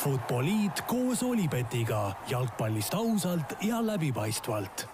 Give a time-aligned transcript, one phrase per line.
[0.00, 4.86] Futboliit koos Olipetiga jalgpallist ausalt ja läbipaistvalt.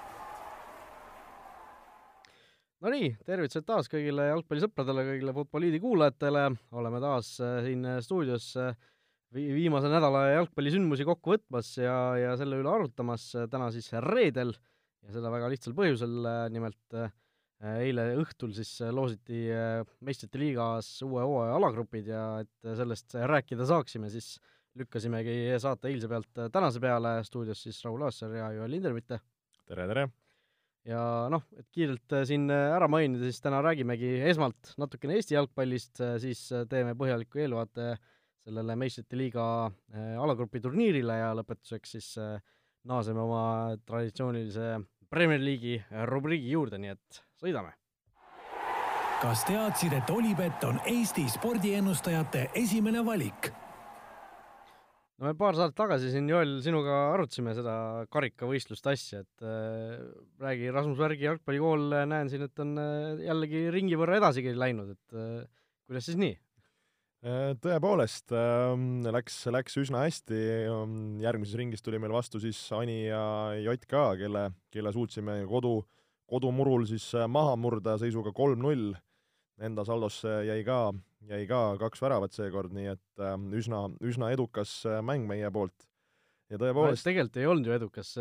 [2.82, 8.75] Nonii, tervitused taas kõigile jalgpallisõpradele, kõigile Futboliidi kuulajatele, oleme taas äh, siin stuudios äh,
[9.35, 15.15] vi viimase nädala jalgpallisündmusi kokku võtmas ja, ja selle üle arutamas, täna siis reedel ja
[15.15, 16.19] seda väga lihtsal põhjusel,
[16.55, 17.15] nimelt äh,
[17.64, 19.46] eile õhtul siis loositi
[20.04, 24.34] meistrite liigas uue hooaja alagrupid ja et sellest rääkida saaksime, siis
[24.76, 29.22] lükkasimegi saate eilse pealt tänase peale, stuudios siis Raul Aassaar ja Joel Lindermitte.
[29.64, 30.08] tere, tere!
[30.86, 31.00] ja
[31.32, 36.00] noh, et kiirelt äh, siin äh, ära mainida, siis täna räägimegi esmalt natukene Eesti jalgpallist,
[36.05, 37.95] äh, siis teeme põhjaliku eelvaate
[38.47, 39.45] sellele meistrite liiga
[40.23, 42.12] alagrupi turniirile ja lõpetuseks siis
[42.86, 43.41] naaseme oma
[43.83, 44.69] traditsioonilise
[45.11, 47.75] Premier League'i rubriigi juurde, nii et sõidame!
[49.17, 53.48] kas teadsid, et Olipet on Eesti spordiennustajate esimene valik?
[55.17, 57.77] no me paar saadet tagasi siin, Joel, sinuga arutasime seda
[58.12, 60.03] karikavõistluste asja, et äh,
[60.42, 65.17] räägi, Rasmus Värgi jalgpallikool, näen siin, et on äh, jällegi ringi võrra edasigi läinud, et
[65.17, 65.47] äh,
[65.89, 66.37] kuidas siis nii?
[67.27, 68.77] Äh, tõepoolest äh,,
[69.17, 70.42] läks, läks üsna hästi,
[71.25, 73.25] järgmises ringis tuli meil vastu siis Ani ja
[73.57, 75.79] JK, kelle, kelle suutsime kodu,
[76.31, 78.95] kodumurul siis äh, maha murda seisuga kolm-null
[79.63, 80.81] enda saldosse jäi ka,
[81.31, 85.87] jäi ka kaks väravat seekord, nii et äh, üsna, üsna edukas äh, mäng meie poolt.
[86.51, 88.13] ja tõepoolest no, tegelikult ei olnud ju edukas,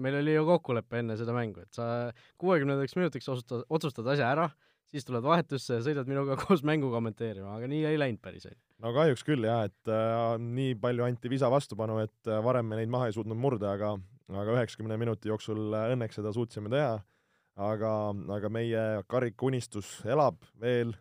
[0.00, 2.08] meil oli ju kokkulepe enne seda mängu, et sa
[2.40, 4.46] kuuekümnendaks minutiks otsustad, otsustad asja ära,
[4.88, 8.54] siis tuled vahetusse ja sõidad minuga koos mängu kommenteerima, aga nii ei läinud päris, on
[8.54, 8.60] ju.
[8.84, 12.80] no kahjuks küll jah, et äh, nii palju anti visa vastupanu, et äh, varem me
[12.80, 13.96] neid maha ei suutnud murda, aga
[14.26, 16.96] aga üheksakümne minuti jooksul õnneks seda suutsime teha
[17.56, 17.90] aga,
[18.36, 20.92] aga meie karikuunistus elab veel,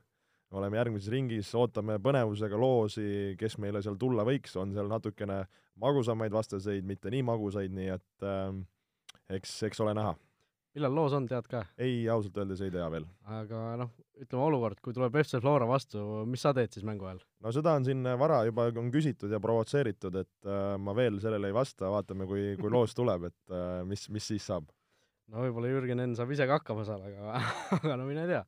[0.56, 3.08] oleme järgmises ringis, ootame põnevusega loosi,
[3.40, 5.44] kes meile seal tulla võiks, on seal natukene
[5.82, 8.54] magusamaid vastaseid, mitte nii magusaid, nii et äh,
[9.36, 10.16] eks, eks ole näha.
[10.76, 11.66] millal loos on, tead ka?
[11.80, 13.08] ei, ausalt öeldes ei tea veel.
[13.36, 17.20] aga noh, ütleme olukord, kui tuleb FC Flora vastu, mis sa teed siis mängu ajal?
[17.44, 21.52] no seda on siin vara juba on küsitud ja provotseeritud, et äh, ma veel sellele
[21.52, 24.72] ei vasta, vaatame, kui, kui loos tuleb, et äh, mis, mis siis saab
[25.34, 27.42] no võib-olla Jürgen Enn saab ise ka hakkama saada, aga,
[27.80, 28.44] aga no mine tea.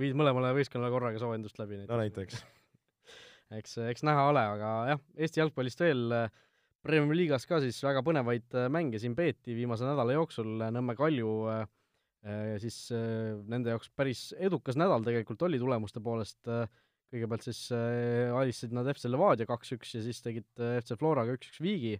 [0.00, 1.90] viid mõlemale võistkonnale korraga soojendust läbi näiteks.
[1.92, 2.44] no näiteks
[3.60, 6.06] eks, eks näha ole, aga jah, Eesti jalgpallist veel
[6.80, 11.32] Premiumi liigas ka siis väga põnevaid äh, mänge siin peeti viimase nädala jooksul, Nõmme Kalju
[11.52, 11.64] äh,
[12.24, 16.40] äh, siis nende jaoks päris edukas nädal tegelikult oli tulemuste poolest,
[17.10, 20.46] kõigepealt siis alistasid nad FC Levadia kaks-üks ja siis tegid
[20.78, 21.96] FC Floraga üks-üks viigi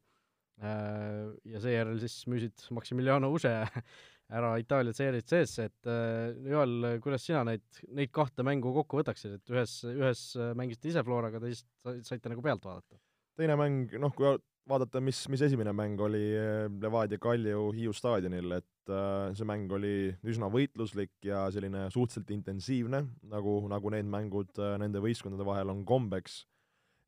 [0.60, 3.52] ja seejärel siis müüsid Maximiliano Use
[4.36, 9.38] ära Itaalia seeriat seesse, et äh, Joel, kuidas sina neid, neid kahte mängu kokku võtaksid,
[9.40, 10.26] et ühes, ühes
[10.58, 11.66] mängisite ise Floraga, teist
[12.06, 13.00] saite nagu pealt vaadata?
[13.40, 14.28] teine mäng, noh, kui
[14.70, 19.72] vaadata, mis, mis esimene mäng oli äh, Levadia Kalju Hiiu staadionil, et äh, see mäng
[19.74, 19.94] oli
[20.28, 25.84] üsna võitluslik ja selline suhteliselt intensiivne, nagu, nagu need mängud äh, nende võistkondade vahel on
[25.88, 26.42] kombeks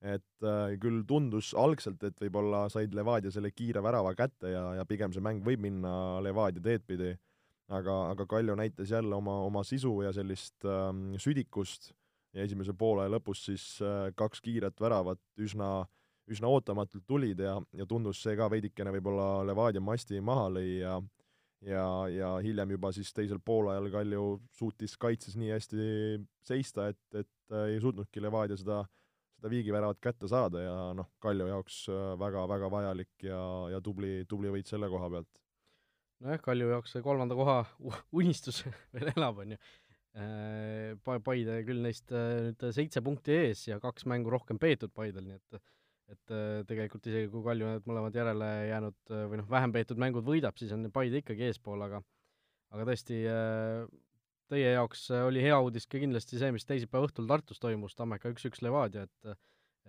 [0.03, 4.87] et äh, küll tundus algselt, et võib-olla said Levadia selle kiire värava kätte ja, ja
[4.89, 7.13] pigem see mäng võib minna Levadia teed pidi,
[7.71, 10.91] aga, aga Kalju näitas jälle oma, oma sisu ja sellist äh,
[11.23, 11.93] südikust
[12.35, 15.85] ja esimese poole lõpus siis äh, kaks kiiret väravat üsna,
[16.27, 20.97] üsna ootamatult tulid ja, ja tundus see ka veidikene võib-olla Levadia masti maha lõi ja
[21.63, 24.27] ja, ja hiljem juba siis teisel poolajal Kalju
[24.59, 25.87] suutis kaitses nii hästi
[26.43, 28.91] seista, et, et äh, ei suutnudki Levadia seda äh,
[29.43, 31.85] seda viigiväravat kätte saada ja noh, Kalju jaoks
[32.21, 33.43] väga-väga äh, vajalik ja,
[33.75, 35.31] ja tubli, tubli võit selle koha pealt.
[36.23, 37.65] nojah, Kalju jaoks see kolmanda koha
[38.15, 38.63] unistus
[38.95, 39.59] veel elab, on ju.
[40.13, 40.95] Äh,
[41.25, 45.41] Paide küll neist äh, nüüd seitse punkti ees ja kaks mängu rohkem peetud Paidel, nii
[45.41, 45.63] et
[46.13, 46.33] et
[46.69, 50.75] tegelikult isegi kui Kalju need mõlemad järele jäänud või noh, vähem peetud mängud võidab, siis
[50.77, 52.03] on Paide ikkagi eespool, aga
[52.75, 53.23] aga tõesti
[54.53, 58.33] teie jaoks äh, oli hea uudis ka kindlasti see, mis teisipäeva õhtul Tartus toimus, Tammeka
[58.35, 59.39] üks-üks Levadia, et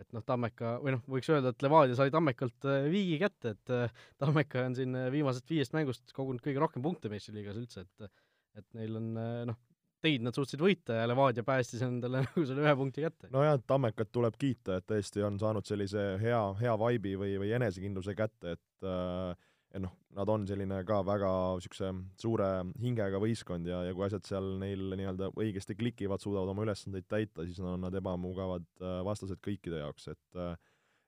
[0.01, 3.73] et noh, Tammeka, või noh, võiks öelda, et Levadia sai Tammekalt äh, viigi kätte, et
[3.73, 8.09] äh, Tammeka on siin viimasest viiest mängust kogunud kõige rohkem punkte meistriliigas üldse, et
[8.53, 9.05] et neil on
[9.49, 9.55] noh,
[10.03, 13.29] teid nad suutsid võita ja Levadia päästis endale nagu selle ühe punkti kätte.
[13.33, 18.15] nojah, Tammekat tuleb kiita, et tõesti on saanud sellise hea, hea vaibi või, või enesekindluse
[18.17, 19.33] kätte, et äh,
[19.73, 21.89] et noh, nad on selline ka väga niisuguse
[22.21, 22.49] suure
[22.81, 27.47] hingega võistkond ja, ja kui asjad seal neil nii-öelda õigesti klikivad, suudavad oma ülesandeid täita,
[27.47, 30.53] siis on nad ebamugavad äh, vastased kõikide jaoks, et äh,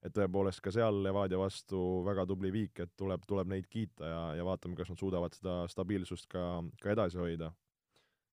[0.05, 4.23] et tõepoolest ka seal Levadia vastu väga tubli viik, et tuleb, tuleb neid kiita ja,
[4.37, 6.43] ja vaatame, kas nad suudavad seda stabiilsust ka,
[6.81, 7.51] ka edasi hoida.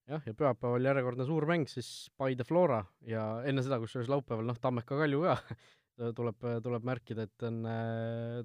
[0.09, 4.59] jah, ja pühapäeval järjekordne suur mäng siis Paide Flora ja enne seda, kusjuures laupäeval noh,
[4.61, 5.37] Tammeka Kalju ka
[6.17, 7.59] tuleb, tuleb märkida, et on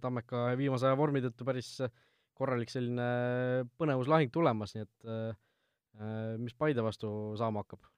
[0.02, 1.76] Tammeka viimase aja vormi tõttu päris
[2.38, 3.06] korralik selline
[3.80, 5.08] põnevuslahing tulemas, nii et
[6.38, 7.10] mis Paide vastu
[7.40, 7.88] saama hakkab?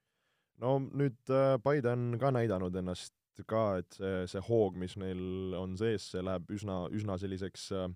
[0.62, 3.16] no nüüd Paide on ka näidanud ennast
[3.46, 7.88] ka, et see, see hoog, mis neil on sees, see läheb üsna, üsna selliseks äh,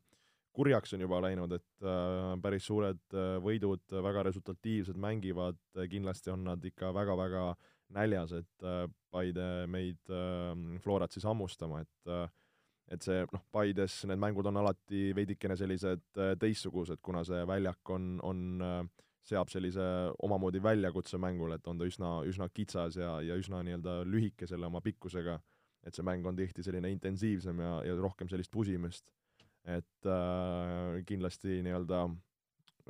[0.54, 5.60] kurjaks on juba läinud, et äh, päris suured äh, võidud, väga resultatiivsed mängivad,
[5.90, 7.48] kindlasti on nad ikka väga-väga
[7.94, 12.26] näljas, et äh, Paide meid äh, Florat siis hammustama, et äh,
[12.92, 17.92] et see noh, Paides need mängud on alati veidikene sellised äh, teistsugused, kuna see väljak
[17.94, 18.90] on, on
[19.24, 19.84] seab sellise
[20.26, 24.68] omamoodi väljakutse mängule, et on ta üsna, üsna kitsas ja, ja üsna nii-öelda lühike selle
[24.68, 25.38] oma pikkusega,
[25.84, 29.06] et see mäng on tihti selline intensiivsem ja, ja rohkem sellist pusimist.
[29.64, 32.04] Et äh, kindlasti nii-öelda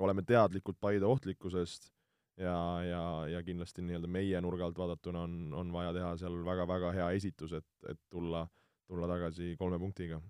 [0.03, 1.94] oleme teadlikud Paide ohtlikkusest
[2.41, 6.93] ja, ja, ja kindlasti nii-öelda meie nurga alt vaadatuna on, on vaja teha seal väga-väga
[6.97, 8.45] hea esitus, et, et tulla,
[8.89, 10.21] tulla tagasi kolme punktiga.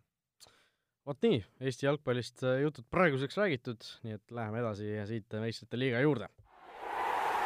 [1.07, 6.01] vot nii, Eesti jalgpallist äh, jutud praeguseks räägitud, nii et läheme edasi siit meistrite liiga
[6.05, 6.29] juurde.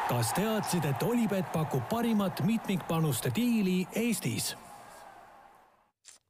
[0.08, 4.56] kas teadsid, et Olipet pakub parimat mitmikpanuste diili Eestis?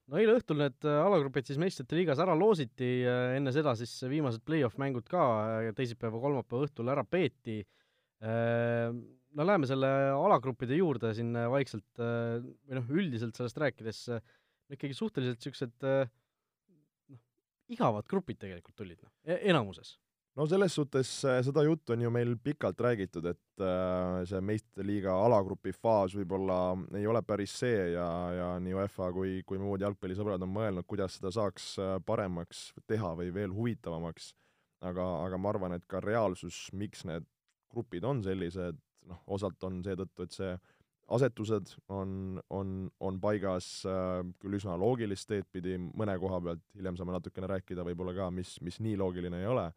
[0.08, 3.92] no eile õhtul need äh, alagrupid siis meistrite liigas ära loositi, äh, enne seda siis
[4.08, 5.24] viimased play-off mängud ka
[5.76, 7.62] teisipäeva, kolmapäeva õhtul ära peeti.
[8.18, 15.38] No läheme selle alagruppide juurde siin vaikselt või noh, üldiselt sellest rääkides, no ikkagi suhteliselt
[15.38, 17.20] niisugused noh,
[17.70, 19.94] igavad grupid tegelikult tulid, noh, e-, enamuses
[20.38, 24.86] no selles suhtes äh, seda juttu on ju meil pikalt räägitud, et äh, see meistrite
[24.86, 26.58] liiga alagrupi faas võib-olla
[26.98, 31.18] ei ole päris see ja, ja nii UEFA kui, kui muud jalgpallisõbrad on mõelnud, kuidas
[31.18, 34.34] seda saaks äh, paremaks teha või veel huvitavamaks.
[34.86, 37.26] aga, aga ma arvan, et ka reaalsus, miks need
[37.72, 38.78] grupid on sellised,
[39.08, 40.52] noh, osalt on seetõttu, et see
[41.16, 46.98] asetused on, on, on paigas äh, küll üsna loogilist teed pidi mõne koha pealt, hiljem
[47.00, 49.70] saame natukene rääkida võib-olla ka, mis, mis nii loogiline ei ole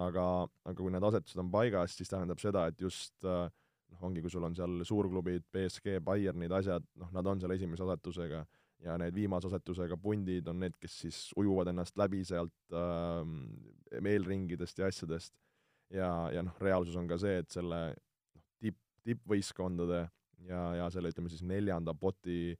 [0.00, 0.24] aga,
[0.64, 3.46] aga kui need asetused on paigas, siis tähendab seda, et just äh,
[3.92, 7.84] noh, ongi, kui sul on seal suurklubid, BSG, Bayernid, asjad, noh, nad on seal esimese
[7.86, 8.42] asetusega
[8.82, 14.82] ja need viimase asetusega pundid on need, kes siis ujuvad ennast läbi sealt äh, eelringidest
[14.82, 15.34] ja asjadest.
[15.92, 20.02] Ja, ja noh, reaalsus on ka see, et selle noh, tipp, tippvõistkondade
[20.48, 22.56] ja, ja selle, ütleme siis neljanda poti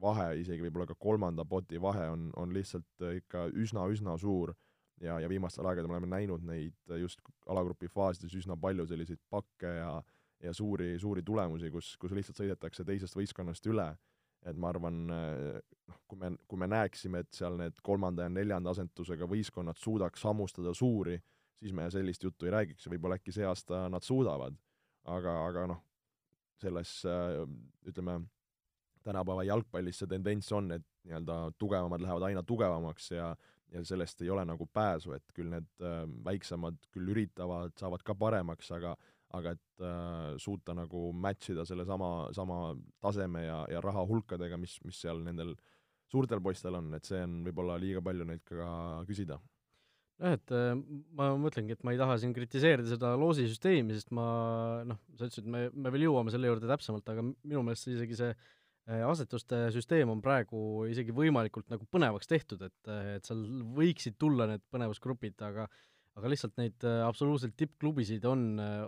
[0.00, 4.54] vahe, isegi võib-olla ka kolmanda poti vahe on, on lihtsalt ikka üsna-üsna suur
[5.02, 9.74] ja, ja viimastel aegadel me oleme näinud neid just alagrupi faasides üsna palju selliseid pakke
[9.80, 9.98] ja
[10.42, 13.88] ja suuri, suuri tulemusi, kus, kus lihtsalt sõidetakse teisest võistkonnast üle.
[14.46, 18.70] et ma arvan, noh, kui me, kui me näeksime, et seal need kolmanda ja neljanda
[18.70, 21.18] asetusega võistkonnad suudaks hammustada suuri,
[21.58, 24.56] siis me sellist juttu ei räägiks ja võib-olla äkki see aasta nad suudavad.
[25.08, 25.84] aga, aga noh,
[26.60, 26.90] selles
[27.86, 28.18] ütleme,
[29.06, 33.30] tänapäeva jalgpallis see tendents on, et nii-öelda tugevamad lähevad aina tugevamaks ja
[33.72, 38.16] ja sellest ei ole nagu pääsu, et küll need äh, väiksemad küll üritavad, saavad ka
[38.18, 38.96] paremaks, aga
[39.36, 42.72] aga et äh, suuta nagu match ida selle sama, sama
[43.04, 45.52] taseme ja, ja raha hulkadega, mis, mis seal nendel
[46.08, 48.70] suurtel poistel on, et see on võib-olla liiga palju neilt ka
[49.08, 49.36] küsida.
[50.18, 50.70] Jah, et äh,
[51.18, 54.28] ma mõtlengi, et ma ei taha siin kritiseerida seda loosisüsteemi, sest ma
[54.88, 58.32] noh, sa ütlesid, me, me veel jõuame selle juurde täpsemalt, aga minu meelest isegi see
[58.34, 58.46] äh,
[58.88, 63.42] Äh, asetuste süsteem on praegu isegi võimalikult nagu põnevaks tehtud, et, et seal
[63.76, 65.66] võiksid tulla need põnevusgrupid, aga
[66.18, 68.46] aga lihtsalt neid äh, absoluutselt tippklubisid on,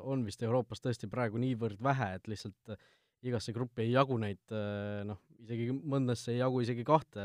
[0.08, 2.80] on vist Euroopas tõesti praegu niivõrd vähe, et lihtsalt äh,
[3.28, 4.54] igasse gruppi ei jagu neid
[5.04, 7.20] noh, isegi mõndasse ei jagu isegi kahte,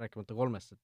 [0.00, 0.82] rääkimata kolmest, et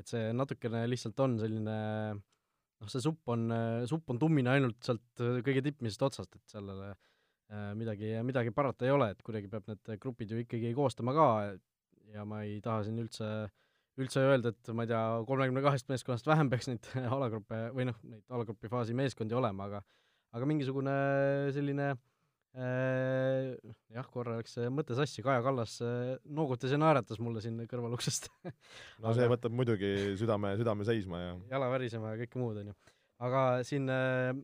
[0.00, 1.78] et see natukene lihtsalt on selline
[2.16, 3.48] noh, see supp on,
[3.88, 7.00] supp on tummine ainult sealt kõige tippmisest otsast, et sellele äh,
[7.52, 11.26] Äh, midagi, midagi parata ei ole, et kuidagi peab need grupid ju ikkagi koostama ka
[12.14, 13.26] ja ma ei taha siin üldse,
[14.00, 17.98] üldse öelda, et ma ei tea, kolmekümne kahest meeskonnast vähem peaks neid alagruppe või noh,
[18.08, 19.82] neid alagrupi faasi meeskondi olema, aga
[20.32, 20.94] aga mingisugune
[21.52, 22.00] selline äh,
[22.52, 28.28] jah, korra läks mõte sassi, Kaja Kallas äh, noogutas ja naeratas mulle siin kõrvaluksest
[29.02, 32.76] no see võtab muidugi südame, südame seisma ja jala värisema ja kõike muud, on ju.
[33.24, 34.34] aga siin äh,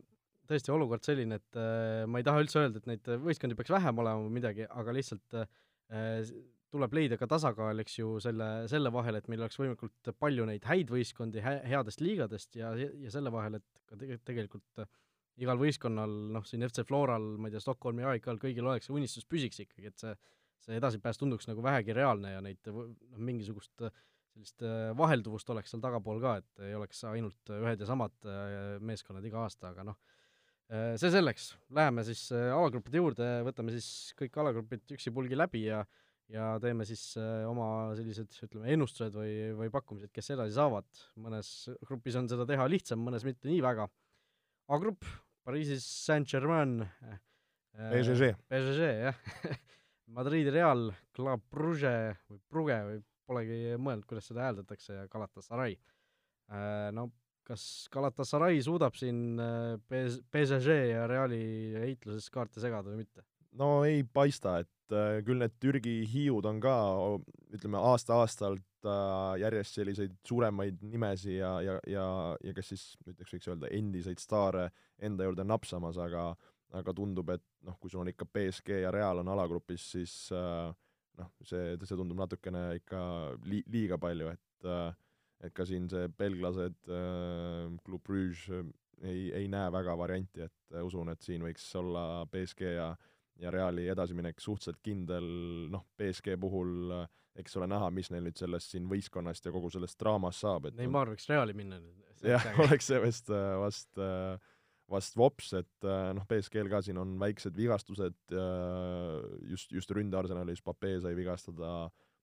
[0.49, 4.01] tõesti olukord selline, et äh, ma ei taha üldse öelda, et neid võistkondi peaks vähem
[4.01, 6.33] olema või midagi, aga lihtsalt äh,
[6.73, 10.65] tuleb leida ka tasakaal, eks ju, selle, selle vahel, et meil oleks võimalikult palju neid
[10.69, 14.89] häid võistkondi hä headest liigadest ja, ja selle vahel, et ka tege tegelikult äh,
[15.43, 19.27] igal võistkonnal, noh, siin FC Floral, ma ei tea, Stockholmi AIK-l, kõigil oleks see unistus
[19.29, 20.13] püsiks ikkagi, et see,
[20.65, 22.89] see edasipääs tunduks nagu vähegi reaalne ja neid noh,
[23.29, 23.93] mingisugust äh,
[24.33, 28.77] sellist äh, vahelduvust oleks seal tagapool ka, et ei oleks ainult ühed ja samad äh,
[28.83, 29.99] meeskonnad iga aasta, aga noh,
[30.69, 35.79] see selleks, läheme siis alagruppide juurde, võtame siis kõik alagrupid üksipulgi läbi ja
[36.29, 37.15] ja teeme siis
[37.49, 40.85] oma sellised, ütleme, ennustused või, või pakkumised, kes edasi saavad.
[41.17, 41.49] mõnes
[41.89, 43.87] grupis on seda teha lihtsam, mõnes mitte nii väga.
[44.69, 45.07] A-grupp,
[45.49, 47.15] Pariisis Saint-Germain äh,,
[47.89, 48.35] PSG.
[48.51, 49.15] PSG, jah
[50.13, 51.93] Madridi Real, Club Brugge
[52.29, 56.91] või Brugge või polegi mõelnud, kuidas seda hääldatakse, ja Galatasaray äh,.
[56.93, 57.07] No
[57.49, 59.41] kas Galatasaray suudab siin
[59.89, 61.41] PS-, PSG ja Reali
[61.79, 63.25] heitluses kaarte segada või mitte?
[63.57, 66.75] no ei paista, et küll need Türgi hiiud on ka,
[67.57, 72.05] ütleme, aasta-aastalt äh, järjest selliseid suuremaid nimesi ja, ja, ja,
[72.43, 74.69] ja kes siis näiteks võiks öelda endiseid staare
[75.01, 76.31] enda juurde napsamas, aga
[76.77, 80.69] aga tundub, et noh, kui sul on ikka BSG ja Real on alagrupis, siis äh,
[81.17, 82.99] noh, see, see tundub natukene ikka
[83.49, 84.91] li-, liiga palju, et äh,
[85.39, 88.63] et ka siin see belglased äh,, Club Brugge
[89.01, 92.89] ei, ei näe väga varianti, et äh, usun, et siin võiks olla BSG ja
[93.39, 95.25] ja Reali edasiminek suhteliselt kindel,
[95.71, 97.07] noh, BSG puhul äh,
[97.39, 100.77] eks ole näha, mis neil nüüd sellest siin võistkonnast ja kogu sellest draamast saab, et
[100.79, 102.07] Neimar võiks Reali minna nüüd.
[102.25, 104.35] jah, oleks see vist äh, vast äh,
[104.89, 108.17] vast vops, et äh, noh, BSG-l ka siin on väiksed vigastused,
[109.51, 111.73] just, just ründearsenalis Pape sai vigastada,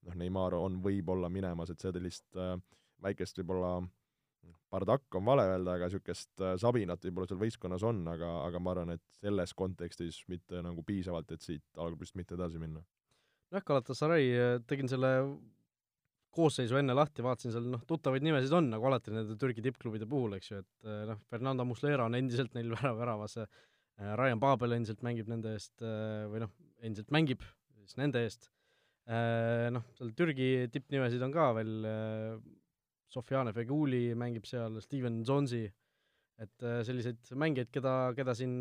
[0.07, 2.57] noh, Neimar on võib-olla minemas, et sellist äh,
[3.07, 3.79] väikest võib-olla
[4.73, 8.75] bardakk on vale öelda, aga niisugust äh, sabinat võib-olla seal võistkonnas on, aga, aga ma
[8.75, 12.83] arvan, et selles kontekstis mitte nagu piisavalt, et siit algusest mitte edasi minna.
[13.53, 14.33] nojah, Galatasaray,
[14.67, 15.13] tegin selle
[16.37, 20.37] koosseisu enne lahti, vaatasin seal noh, tuttavaid nimesid on, nagu alati nende Türgi tippklubide puhul,
[20.37, 23.39] eks ju, et eh, noh, Fernando Muslera on endiselt neil värav väravas,
[23.97, 26.51] Ryan Babel endiselt mängib nende eest või noh,
[26.85, 27.41] endiselt mängib
[27.87, 28.51] siis nende eest,
[29.73, 31.73] noh, seal Türgi tippnimesid on ka veel,
[33.13, 35.65] Sofiane Feguli mängib seal, Steven Zonzi,
[36.43, 38.59] et selliseid mängijaid, keda, keda siin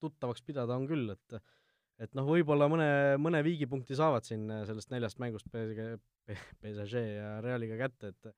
[0.00, 1.38] tuttavaks pidada on küll, et
[2.00, 5.98] et noh, võib-olla mõne, mõne viigipunkti saavad siin äh, sellest neljast mängust PSG,
[6.62, 8.30] PSG ja Realiga kätte, et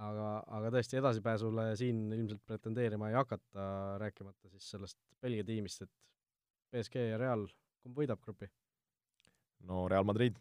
[0.00, 0.28] aga,
[0.58, 3.66] aga tõesti edasipääsule siin ilmselt pretendeerima ei hakata,
[4.02, 5.92] rääkimata siis sellest Belgia tiimist, et
[6.70, 7.48] PSG ja Real,
[7.82, 8.50] kumb võidab grupi?
[9.66, 10.38] no Real Madrid.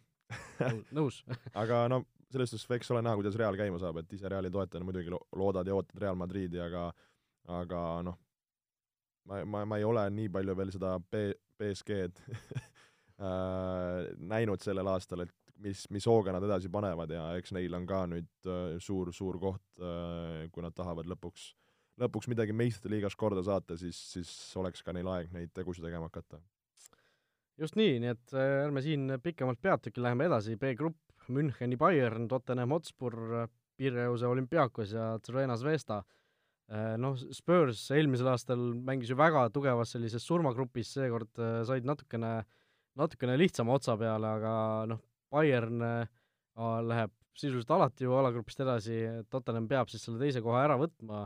[0.95, 1.23] Nõus.
[1.61, 4.85] Aga no selles suhtes eks ole näha, kuidas Real käima saab, et ise Reali toetajana
[4.85, 6.89] muidugi lo-, loodad ja ootad Real Madridi, aga
[7.49, 8.17] aga noh,
[9.29, 12.21] ma, ma, ma ei ole nii palju veel seda B, BSG-d
[13.25, 17.87] äh, näinud sellel aastal, et mis, mis hooga nad edasi panevad ja eks neil on
[17.89, 21.49] ka nüüd äh, suur, suur koht, äh, kui nad tahavad lõpuks,
[21.99, 26.09] lõpuks midagi meistrite liigas korda saata, siis, siis oleks ka neil aeg neid tegusid tegema
[26.11, 26.41] hakata.
[27.59, 33.47] just nii, nii et ärme siin pikemalt peatugi, läheme edasi, B-grupp, Müncheni Bayern, Tottenham Hotspur,
[33.79, 36.03] Pireuse olümpiaakos ja Cervena Zvezda.
[36.69, 42.33] Äh, noh, Spurs eelmisel aastal mängis ju väga tugevas sellises surmagrupis, seekord äh, said natukene,
[42.99, 44.53] natukene lihtsama otsa peale, aga
[44.91, 45.01] noh,
[45.33, 46.19] Bayern äh,
[46.85, 48.99] läheb sisuliselt alati ju alagrupist edasi,
[49.31, 51.23] Tottenham peab siis selle teise koha ära võtma,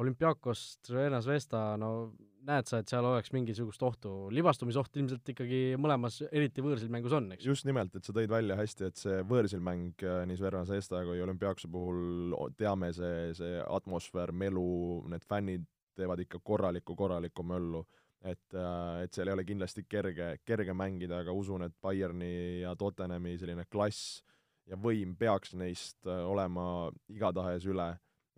[0.00, 2.12] olümpiaakos, Trena Zvesta, no
[2.46, 7.46] näed sa, et seal oleks mingisugust ohtu, libastumisoht ilmselt ikkagi mõlemas, eriti võõrsilmängus on, eks?
[7.46, 11.22] just nimelt, et sa tõid välja hästi, et see võõrsilmäng äh, nii Sverna Zesta kui
[11.22, 14.66] olümpiaakuse puhul teame, see, see atmosfäär, melu,
[15.12, 15.68] need fännid
[15.98, 17.84] teevad ikka korralikku, korralikku möllu.
[18.22, 22.76] et, äh, et seal ei ole kindlasti kerge, kerge mängida, aga usun, et Bayerni ja
[22.78, 24.22] Tottenhami selline klass
[24.70, 27.88] ja võim peaks neist äh, olema igatahes üle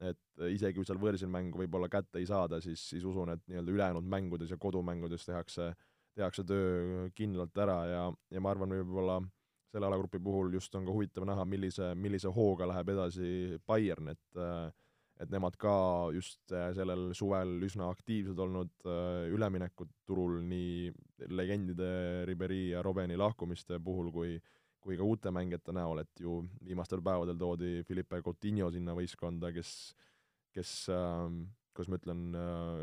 [0.03, 3.75] et isegi kui seal võõrsil mängu võib-olla kätte ei saada, siis, siis usun, et nii-öelda
[3.75, 5.71] ülejäänud mängudes ja kodumängudes tehakse,
[6.19, 9.21] tehakse töö kindlalt ära ja, ja ma arvan, võib-olla
[9.75, 14.43] selle alagrupi puhul just on ka huvitav näha, millise, millise hooga läheb edasi Bayern, et
[15.23, 18.89] et nemad ka just sellel suvel üsna aktiivsed olnud
[19.31, 20.91] üleminekuturul nii
[21.31, 24.41] legendide Ribéry ja Robeni lahkumiste puhul kui kui
[24.85, 29.71] ka uute mängijate näol, et ju viimastel päevadel toodi Felipe Coutinho sinna võistkonda, kes,
[30.55, 31.29] kes äh,
[31.75, 32.83] kuidas ma ütlen äh,,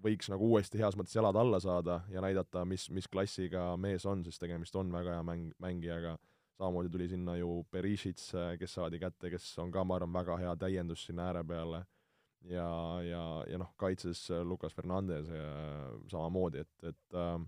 [0.00, 4.24] võiks nagu uuesti heas mõttes jalad alla saada ja näidata, mis, mis klassiga mees on,
[4.24, 6.16] sest tegemist on väga hea mäng, mängijaga,
[6.56, 8.22] samamoodi tuli sinna ju Perisic,
[8.58, 11.84] kes saadi kätte, kes on ka, ma arvan, väga hea täiendus sinna ääre peale,
[12.48, 12.66] ja,
[13.04, 15.48] ja, ja noh, kaitses Lucas Fernandez ja
[16.08, 17.40] samamoodi, et, et äh,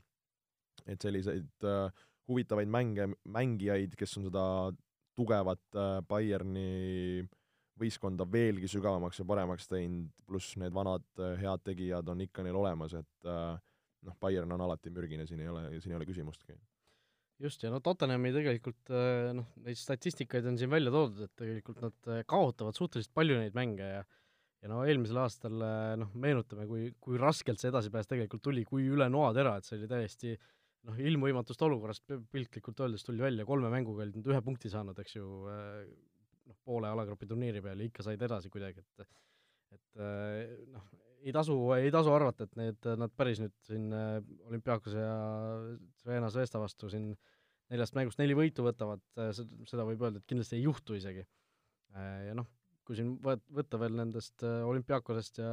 [0.87, 4.45] et selliseid äh, huvitavaid mänge, mängijaid, kes on seda
[5.19, 7.25] tugevat äh, Bayerni
[7.81, 12.59] võistkonda veelgi sügavamaks ja paremaks teinud, pluss need vanad äh, head tegijad on ikka neil
[12.59, 13.57] olemas, et äh,
[14.07, 16.57] noh, Bayern on alati mürgine, siin ei ole, siin ei ole küsimustki.
[17.43, 18.93] just, ja no Tottenhami tegelikult
[19.35, 23.95] noh, neid statistikaid on siin välja toodud, et tegelikult nad kaotavad suhteliselt palju neid mänge
[23.99, 24.02] ja
[24.62, 25.57] ja no eelmisel aastal
[25.99, 29.88] noh, meenutame, kui, kui raskelt see edasipääs tegelikult tuli, kui üle noatera, et see oli
[29.91, 30.45] täiesti äh,
[30.89, 35.19] noh, ilmvõimatust olukorrast piltlikult öeldes tuldi välja, kolme mänguga olid nad ühe punkti saanud, eks
[35.19, 39.07] ju, noh, poole alagrupi turniiri peal ja ikka said edasi kuidagi, et
[39.73, 40.03] et
[40.75, 40.89] noh,
[41.23, 45.15] ei tasu, ei tasu arvata, et need, nad päris nüüd siin olümpiaakose ja
[46.03, 47.12] Svena Zvezda vastu siin
[47.73, 49.01] neljast mängust neli võitu võtavad,
[49.33, 51.25] seda võib öelda, et kindlasti ei juhtu isegi.
[52.27, 52.49] Ja noh,
[52.87, 55.51] kui siin võt-, võtta veel nendest olümpiaakosest ja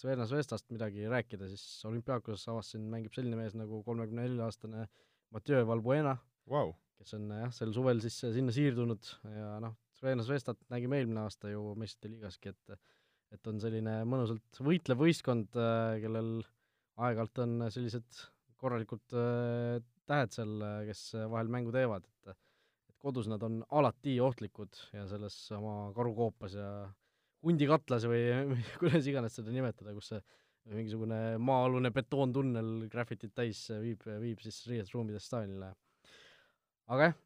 [0.00, 4.88] Svena Zvezdast midagi rääkida, siis olümpiaakoses avas siin, mängib selline mees nagu kolmekümne nelja aastane
[5.34, 6.16] Mathieu Valbuena
[6.50, 11.24] wow., kes on jah, sel suvel siis sinna siirdunud ja noh, Svena Zvezdat nägime eelmine
[11.24, 12.76] aasta ju meistrite liigaski, et
[13.32, 15.54] et on selline mõnusalt võitlev võistkond,
[16.02, 16.42] kellel
[17.00, 18.18] aeg-ajalt on sellised
[18.60, 20.52] korralikud tähed seal,
[20.84, 22.36] kes vahel mängu teevad, et
[23.02, 26.68] kodus nad on alati ohtlikud ja selles oma karukoopas ja
[27.42, 28.22] hundikatlas või,
[28.80, 30.22] kuidas iganes seda nimetada, kus see
[30.72, 35.72] mingisugune maa-alune betoontunnel graffitit täis viib, viib siis riietusruumidest staadionile.
[36.94, 37.18] aga jah,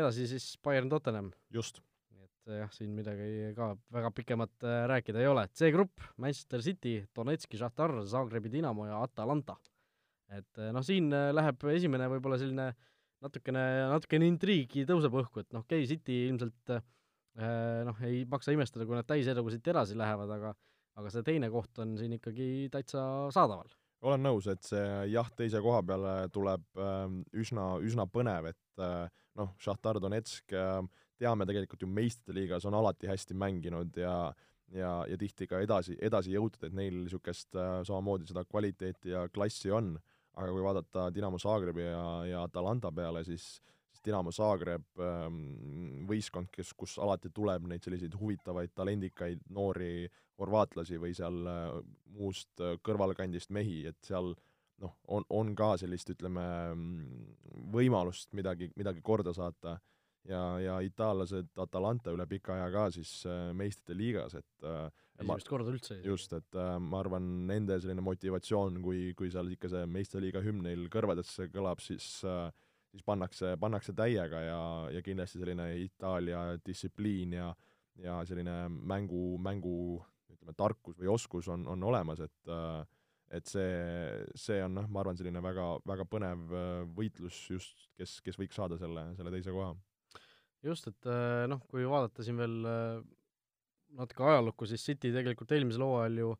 [0.00, 1.32] edasi siis Bayern Tottenham.
[1.52, 1.82] just
[2.56, 5.44] jah, siin midagi ka väga pikemat äh, rääkida ei ole.
[5.54, 9.56] C-grupp, Manchester City, Donetski, Šahtar, Zagrebi Dinamo ja Atalanta.
[10.28, 12.72] et äh, noh, siin äh, läheb esimene võib-olla selline
[13.24, 16.74] natukene, natukene intriigi tõuseb õhku, et noh, okei okay,, City ilmselt
[17.86, 20.54] noh, ei maksa imestada, kui nad täiseduga siit edasi lähevad, aga
[20.98, 23.70] aga see teine koht on siin ikkagi täitsa saadaval.
[24.02, 26.82] olen nõus, et see jah, teise koha peale tuleb
[27.38, 28.82] üsna, üsna põnev, et
[29.38, 30.82] noh, Šahtar Donetsk äh,
[31.18, 34.18] teame tegelikult ju meistrite liigas on alati hästi mänginud ja
[34.68, 39.22] ja, ja tihti ka edasi, edasi jõutud, et neil niisugust äh, samamoodi seda kvaliteeti ja
[39.32, 39.94] klassi on,
[40.38, 43.58] aga kui vaadata Dinamo Zagrebi ja, ja Atalanta peale, siis
[43.98, 51.00] siis Dinamo Zagreb ähm,, võistkond, kes, kus alati tuleb neid selliseid huvitavaid, talendikaid noori horvaatlasi
[51.02, 51.80] või seal äh,
[52.14, 54.34] muust äh, kõrvalkandist mehi, et seal
[54.78, 59.78] noh, on, on ka sellist, ütleme, mm, võimalust midagi, midagi korda saata.
[60.28, 65.50] Ja, ja itaallased Atalanta üle pika aja ka siis äh, meistrite liigas, et äh, esimest
[65.50, 65.98] korda üldse.
[66.04, 70.42] just, et äh, ma arvan, nende selline motivatsioon, kui, kui seal ikka see meistrite liiga
[70.44, 72.48] hümn neil kõrvadesse kõlab, siis äh,
[72.92, 74.60] siis pannakse, pannakse täiega ja,
[74.94, 77.54] ja kindlasti selline Itaalia distsipliin ja
[77.98, 79.98] ja selline mängu, mängu
[80.30, 82.84] ütleme, tarkus või oskus on, on olemas, et äh,
[83.34, 83.72] et see,
[84.40, 88.56] see on noh, ma arvan, selline väga, väga põnev äh, võitlus just, kes, kes võiks
[88.56, 89.74] saada selle, selle teise koha
[90.64, 92.56] just, et äh, noh, kui vaadata siin veel
[93.96, 96.32] natuke ajalukku, siis City tegelikult eelmisel hooajal ju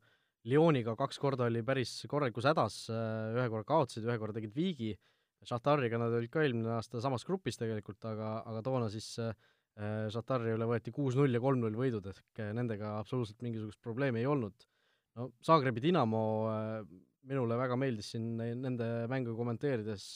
[0.49, 4.93] Lyoniga kaks korda oli päris korralikus hädas, äh, ühe korra kaotasid, ühe korra tegid viigi,
[5.49, 9.13] Šahtariga nad olid ka eelmine aasta samas grupis tegelikult, aga, aga toona siis
[10.11, 14.65] Šahtari üle võeti kuus-null ja kolm-null võidud, ehk nendega absoluutselt mingisugust probleemi ei olnud.
[15.15, 16.23] no Zagrebi Dinamo
[17.29, 20.09] minule väga meeldis siin nende mängu kommenteerides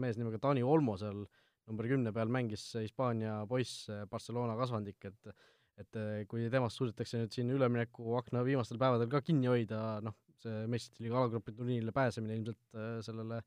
[0.00, 5.32] mees nimega Taani Olmo seal äh, number kümne peal mängis Hispaania poiss, Barcelona kasvandik, et
[5.80, 5.96] et
[6.28, 11.20] kui temast suudetakse nüüd siin üleminekuakna viimastel päevadel ka kinni hoida, noh, see meistrite liiga
[11.20, 13.40] alagrupi turniirile pääsemine ilmselt äh, sellele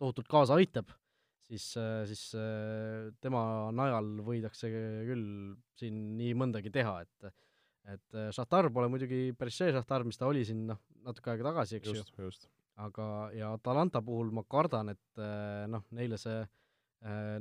[0.00, 0.90] tohutult kaasa aitab,
[1.46, 4.70] siis, äh, siis äh, tema najal võidakse
[5.08, 5.26] küll
[5.78, 7.32] siin nii mõndagi teha, et
[7.90, 11.80] et Šahtar pole muidugi päris see Šahtar, mis ta oli siin noh, natuke aega tagasi,
[11.80, 12.28] eks just, ju.
[12.78, 15.22] aga, ja Atalanta puhul ma kardan, et
[15.72, 16.61] noh, neile see äh, Äh,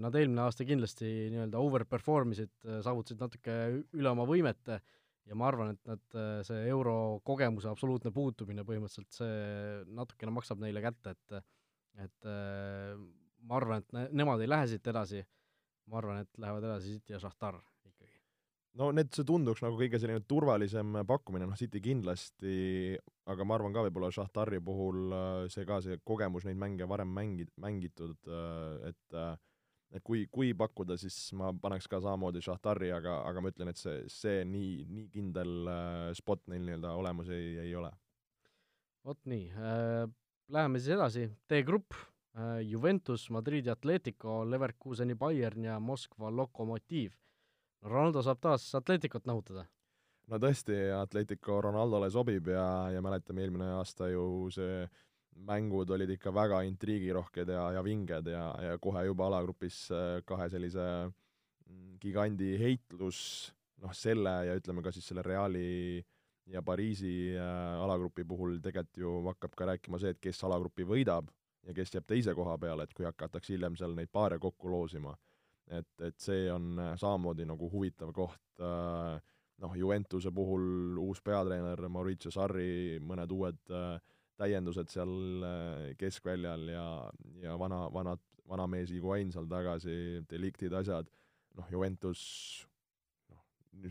[0.02, 3.58] nad eelmine aasta kindlasti nii-öelda overperform isid, äh, saavutasid natuke
[3.93, 4.80] üle oma võimete
[5.30, 10.82] ja ma arvan, et nad, äh, see eurokogemuse absoluutne puutumine põhimõtteliselt, see natukene maksab neile
[10.86, 11.41] kätte, et
[12.00, 12.26] et
[13.43, 15.19] ma arvan, et ne-, nemad ei lähe siit edasi,
[15.91, 18.08] ma arvan, et lähevad edasi City ja Šahtar ikkagi.
[18.80, 22.95] no need, see tunduks nagu kõige selline turvalisem pakkumine, noh City kindlasti,
[23.30, 25.13] aga ma arvan ka võib-olla Šahtari puhul
[25.52, 28.17] see ka, see kogemus neid mänge varem mängi-, mängitud,
[28.88, 29.36] et äh,
[29.91, 33.82] et kui, kui pakkuda, siis ma paneks ka samamoodi Šahtari, aga, aga ma ütlen, et
[33.82, 37.91] see, see nii, nii kindel äh, spot neil nii-öelda olemas ei, ei ole.
[39.06, 40.06] vot nii äh,,
[40.54, 47.17] läheme siis edasi, D-grupp äh,, Juventus, Madridi Atletico, Leverkuseni Bayern ja Moskva Lokomotiiv.
[47.82, 49.65] Ronaldo saab taas Atleticot nahutada?
[50.32, 54.86] no tõesti, Atletico Ronaldole sobib ja, ja mäletame eelmine aasta ju see
[55.47, 60.49] mängud olid ikka väga intriigirohked ja, ja vinged ja, ja kohe juba alagrupis äh, kahe
[60.51, 66.01] sellise mm, gigandi heitlus, noh selle ja ütleme ka siis selle Reali
[66.51, 71.31] ja Pariisi äh, alagrupi puhul tegelikult ju hakkab ka rääkima see, et kes alagrupi võidab
[71.67, 75.15] ja kes jääb teise koha peale, et kui hakatakse hiljem seal neid paare kokku loosima.
[75.71, 78.41] et, et see on äh, samamoodi nagu huvitav koht,
[79.61, 83.99] noh, Juventuse puhul uus peatreener Mauricio Sarri, mõned uued äh,
[84.41, 86.86] täiendused seal äh, keskväljal ja,
[87.43, 89.95] ja vana, vanad vanamees Higuain seal tagasi,
[90.30, 91.10] deliktid, asjad,
[91.58, 92.21] noh, Juventus
[93.32, 93.43] noh,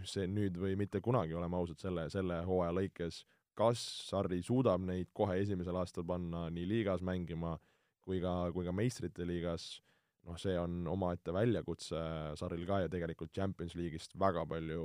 [0.08, 3.22] see nüüd või mitte kunagi, oleme ausad, selle, selle hooaja lõikes,
[3.56, 7.56] kas Sarri suudab neid kohe esimesel aastal panna nii liigas mängima
[8.04, 9.80] kui ka, kui ka meistrite liigas,
[10.28, 12.00] noh, see on omaette väljakutse
[12.40, 14.84] Sarril ka ja tegelikult Champions League'ist väga palju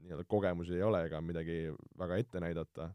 [0.00, 1.62] nii-öelda kogemusi ei ole ega midagi
[2.00, 2.88] väga ette näidata,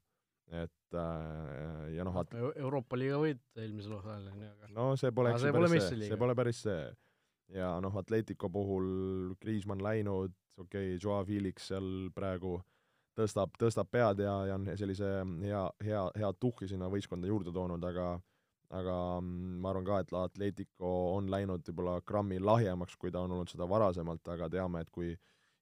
[0.53, 2.21] et äh, ja noh,
[2.53, 6.11] Euroopa liiga võit eelmisel hooajal, on ju, aga no see pole, eks ju päris see,
[6.11, 6.85] see pole päris see.
[7.55, 8.87] ja noh, Atletico puhul
[9.41, 12.59] Kriismann läinud, okei okay,, Joa Felix seal praegu
[13.17, 17.83] tõstab, tõstab pead ja, ja on sellise hea, hea, hea tuhhi sinna võistkonda juurde toonud,
[17.89, 18.15] aga
[18.75, 23.35] aga mm, ma arvan ka, et Atletico on läinud võib-olla grammi lahjemaks, kui ta on
[23.35, 25.13] olnud seda varasemalt, aga teame, et kui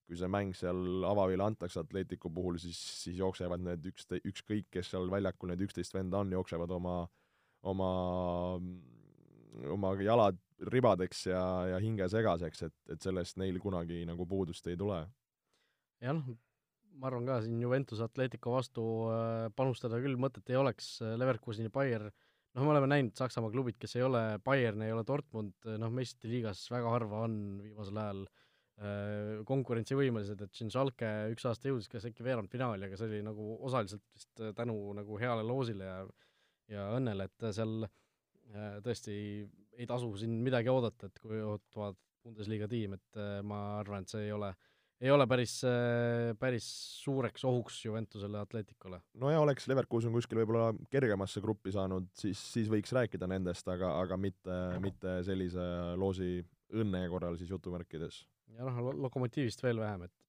[0.07, 4.91] kui see mäng seal avavile antakse Atletico puhul, siis, siis jooksevad need üks, ükskõik, kes
[4.93, 6.97] seal väljakul need üksteist venda on, jooksevad oma,
[7.71, 7.91] oma,
[9.75, 10.39] oma jalad
[10.73, 14.99] ribadeks ja, ja hinge segaseks, et, et sellest neil kunagi nagu puudust ei tule.
[16.03, 16.19] jah,
[16.99, 22.09] ma arvan ka siin Juventus Atletico vastu äh, panustada küll mõtet ei oleks, Leverkuseni Bayer
[22.09, 26.29] noh, me oleme näinud Saksamaa klubid, kes ei ole Bayern, ei ole Dortmund, noh, meistrite
[26.29, 28.42] liigas väga harva on viimasel ajal äh, Äh,
[29.45, 34.03] konkurentsivõimelised, et siin Schalke üks aasta jõudis kas äkki veerandfinaali, aga see oli nagu osaliselt
[34.15, 35.99] vist äh, tänu nagu heale loosile ja
[36.71, 39.15] ja õnnele, et seal äh, tõesti
[39.77, 44.21] ei tasu siin midagi oodata, et kui ootab Bundesliga tiim, et ma arvan, et see
[44.23, 44.47] ei ole,
[45.03, 45.57] ei ole päris,
[46.39, 46.67] päris
[47.03, 49.01] suureks ohuks Juventusele Atleticule.
[49.19, 53.97] no ja oleks Leverkusen kuskil võib-olla kergemasse gruppi saanud, siis, siis võiks rääkida nendest, aga,
[54.05, 55.67] aga mitte, mitte sellise
[55.99, 56.38] loosi
[56.79, 58.23] õnne korral siis jutumärkides
[58.57, 60.23] ja noh, Lokomotiivist veel vähem, et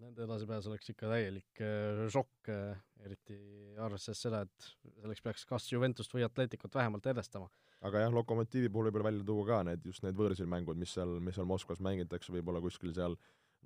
[0.00, 3.36] nende edasipääs oleks ikka täielik äh, šokk äh,, eriti
[3.80, 7.50] arvestades seda, et selleks peaks kas Juventust või Atleticut vähemalt edestama.
[7.80, 10.96] aga jah, Lokomotiivi puhul võib veel välja tuua ka need, just need võõrsil mängud, mis
[10.96, 13.16] seal, mis seal Moskvas mängitakse, võib-olla kuskil seal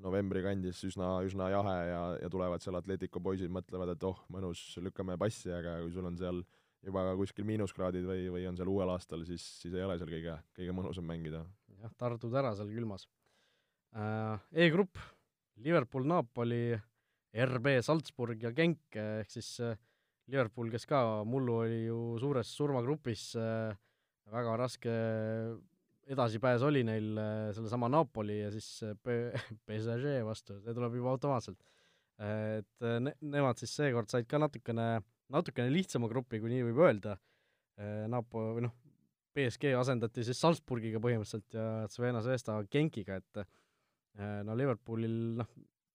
[0.02, 4.66] novembri kandis üsna, üsna jahe ja, ja tulevad seal Atletico poisid, mõtlevad, et oh, mõnus,
[4.82, 6.42] lükkame passi, aga kui sul on seal
[6.84, 10.34] juba kuskil miinuskraadid või, või on seal uuel aastal, siis, siis ei ole seal kõige,
[10.58, 11.44] kõige mõnusam mängida.
[11.78, 13.06] jah, tardud ära seal külmas
[13.94, 14.98] E-grupp,
[15.62, 16.74] Liverpool, Napoli,
[17.34, 19.76] RB Salzburg ja Genk, ehk siis äh,
[20.30, 23.74] Liverpool, kes ka mullu oli ju suures surmagrupis, äh,
[24.34, 24.94] väga raske
[26.10, 27.14] edasipääs oli neil
[27.56, 28.66] sellesama Napoli ja siis
[29.04, 31.60] PSG vastu, see tuleb juba automaatselt.
[32.20, 34.98] Et ne-, nemad siis seekord said ka natukene,
[35.32, 37.16] natukene lihtsama grupi, kui nii võib öelda,
[38.12, 38.74] Napo-, või noh,
[39.34, 43.63] BSG asendati siis Salzburgiga põhimõtteliselt ja Svena Zvezda Genkiga, et Äh,
[44.18, 45.48] no Liverpoolil noh,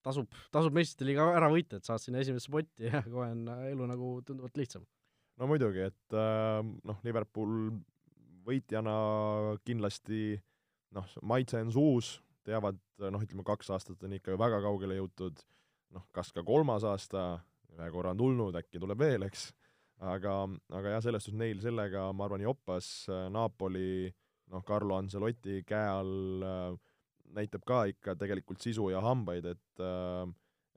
[0.06, 3.90] tasub, tasub meistrite liiga ära võita, et saad sinna esimesse potti ja kohe on elu
[3.90, 4.86] nagu tunduvalt lihtsam.
[5.40, 7.72] no muidugi, et äh, noh, Liverpool
[8.48, 8.96] võitjana
[9.68, 10.40] kindlasti
[10.96, 15.40] noh, maitse on suus, teavad noh, ütleme kaks aastat on ikka väga kaugele jõutud,
[15.96, 17.32] noh, kas ka kolmas aasta,
[17.76, 19.50] ühe korra on tulnud, äkki tuleb veel, eks,
[20.10, 20.42] aga,
[20.74, 22.90] aga jah, selles suhtes neil sellega, ma arvan, jopas
[23.32, 24.10] Napoli
[24.50, 26.78] noh, Carlo Ancelotti käe all äh,
[27.36, 30.30] näitab ka ikka tegelikult sisu ja hambaid, et äh,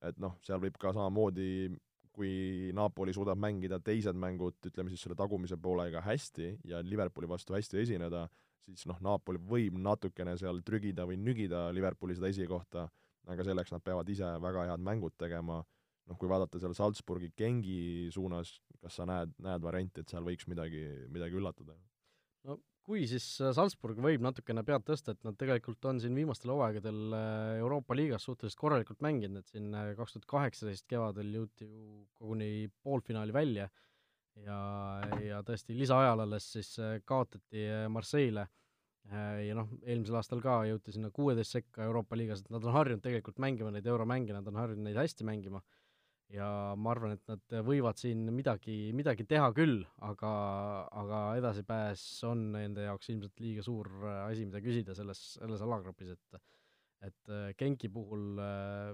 [0.09, 1.71] et noh, seal võib ka samamoodi,
[2.13, 7.57] kui Napoli suudab mängida teised mängud, ütleme siis selle tagumise poolega hästi ja Liverpooli vastu
[7.57, 8.27] hästi esineda,
[8.67, 12.89] siis noh, Napoli võib natukene seal trügida või nügida Liverpooli seda esikohta,
[13.33, 18.11] aga selleks nad peavad ise väga head mängud tegema, noh, kui vaadata seal Salzburgi Gengi
[18.13, 20.85] suunas, kas sa näed, näed varianti, et seal võiks midagi,
[21.15, 21.79] midagi üllatada?
[22.45, 26.53] no kui, siis äh, Salzburg võib natukene pead tõsta, et nad tegelikult on siin viimastel
[26.55, 31.69] hooaegadel äh, Euroopa liigas suhteliselt korralikult mänginud, et siin äh, kaks tuhat kaheksateist kevadel jõuti
[31.69, 33.69] ju koguni poolfinaali välja
[34.43, 34.59] ja,
[35.23, 38.47] ja tõesti lisaajal alles siis kaotati Marseille
[39.13, 43.03] ja noh, eelmisel aastal ka jõuti sinna kuueteist sekka Euroopa liigas, et nad on harjunud
[43.03, 45.61] tegelikult mängima neid euromänge, nad on harjunud neid hästi mängima
[46.33, 46.49] ja
[46.81, 50.33] ma arvan, et nad võivad siin midagi, midagi teha küll, aga,
[51.03, 56.15] aga edasipääs on nende jaoks ilmselt liiga suur äh, asi, mida küsida selles, selles alagrupis,
[56.17, 56.43] et
[57.03, 58.93] et äh, Genki puhul äh,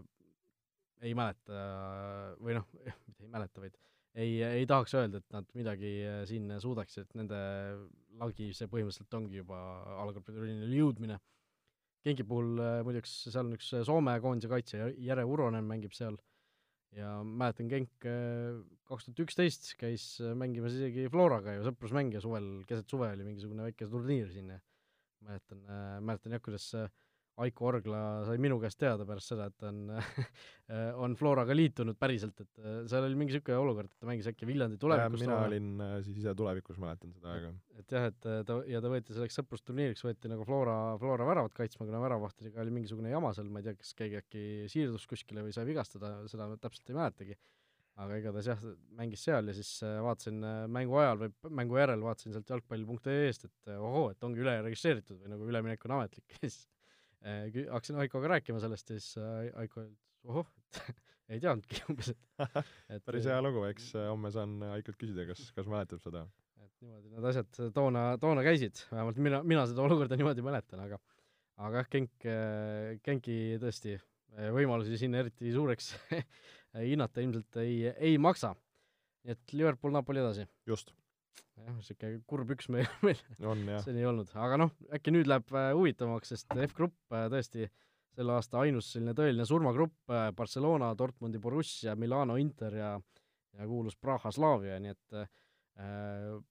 [1.04, 1.58] ei mäleta
[2.40, 2.66] või noh,
[3.06, 3.76] mitte ei mäleta, vaid
[4.18, 7.40] ei, ei tahaks öelda, et nad midagi äh, siin suudaksid, et nende
[8.18, 9.58] lagi see põhimõtteliselt ongi juba
[10.00, 11.20] alagrupi turniirile jõudmine.
[12.06, 16.37] Genki puhul muideks seal on üks Soome koondise kaitsja, Jere Uronen mängib seal äh,
[16.96, 22.48] ja mäletan, Genk äh, kaks tuhat üksteist käis äh, mängimas isegi Floraga ju sõprusmänge suvel,
[22.68, 24.60] keset suve oli mingisugune väike turniir siin ja
[25.26, 26.70] mäletan äh,, mäletan jah, kuidas
[27.38, 29.84] Aiko Orgla sai minu käest teada pärast seda, et ta on
[31.04, 34.48] on Floraga liitunud päriselt, et äh, seal oli mingi niisugune olukord, et ta mängis äkki
[34.48, 37.52] Viljandi tulevikus mina olin äh, siis ise tulevikus, mäletan seda aega.
[37.80, 41.56] et jah, et äh, ta, ja ta võeti selleks sõprusturniiriks, võeti nagu Flora, Flora väravat
[41.56, 45.46] kaitsma, kuna väravahtriga oli mingisugune jama seal, ma ei tea, kas keegi äkki siirdus kuskile
[45.46, 47.38] või sai vigastada, seda täpselt ei mäletagi
[47.98, 48.60] aga igatahes jah,
[48.94, 54.10] mängis seal ja siis vaatasin mängu ajal või mängu järel vaatasin sealt jalgpall.ee-st, et ohoo,
[54.12, 56.77] et ongi üle registreeritud või nagu üleminek on ametlik ja siis Äh,
[57.24, 60.80] hakkasin Aikoga rääkima sellest siis äh, Aiko ütles, ohoh, et
[61.34, 62.20] ei teadnudki umbes, et,
[62.96, 66.26] et päris hea lugu, eks äh, homme saan Aikolt küsida, kas, kas mäletab seda.
[66.62, 71.00] et niimoodi need asjad toona, toona käisid, vähemalt mina, mina seda olukorda niimoodi mäletan, aga
[71.58, 72.28] aga jah, Genk,
[73.02, 73.96] Genki tõesti
[74.54, 75.90] võimalusi siin eriti suureks
[76.76, 78.52] hinnata ilmselt ei, ei maksa.
[79.24, 80.46] nii et Liverpool, Napoli edasi.
[80.68, 80.92] just
[81.64, 83.20] jah, niisugune kurb üksmeel meil.
[83.84, 87.68] Seni ei olnud, aga noh, äkki nüüd läheb äh, huvitavamaks, sest F-grupp äh, tõesti
[88.18, 92.96] selle aasta ainus selline tõeline surmagrupp, äh, Barcelona, Dortmundi Borussia, Milano Inter ja
[93.58, 95.26] ja kuulus Praha Slavia, nii et Äh,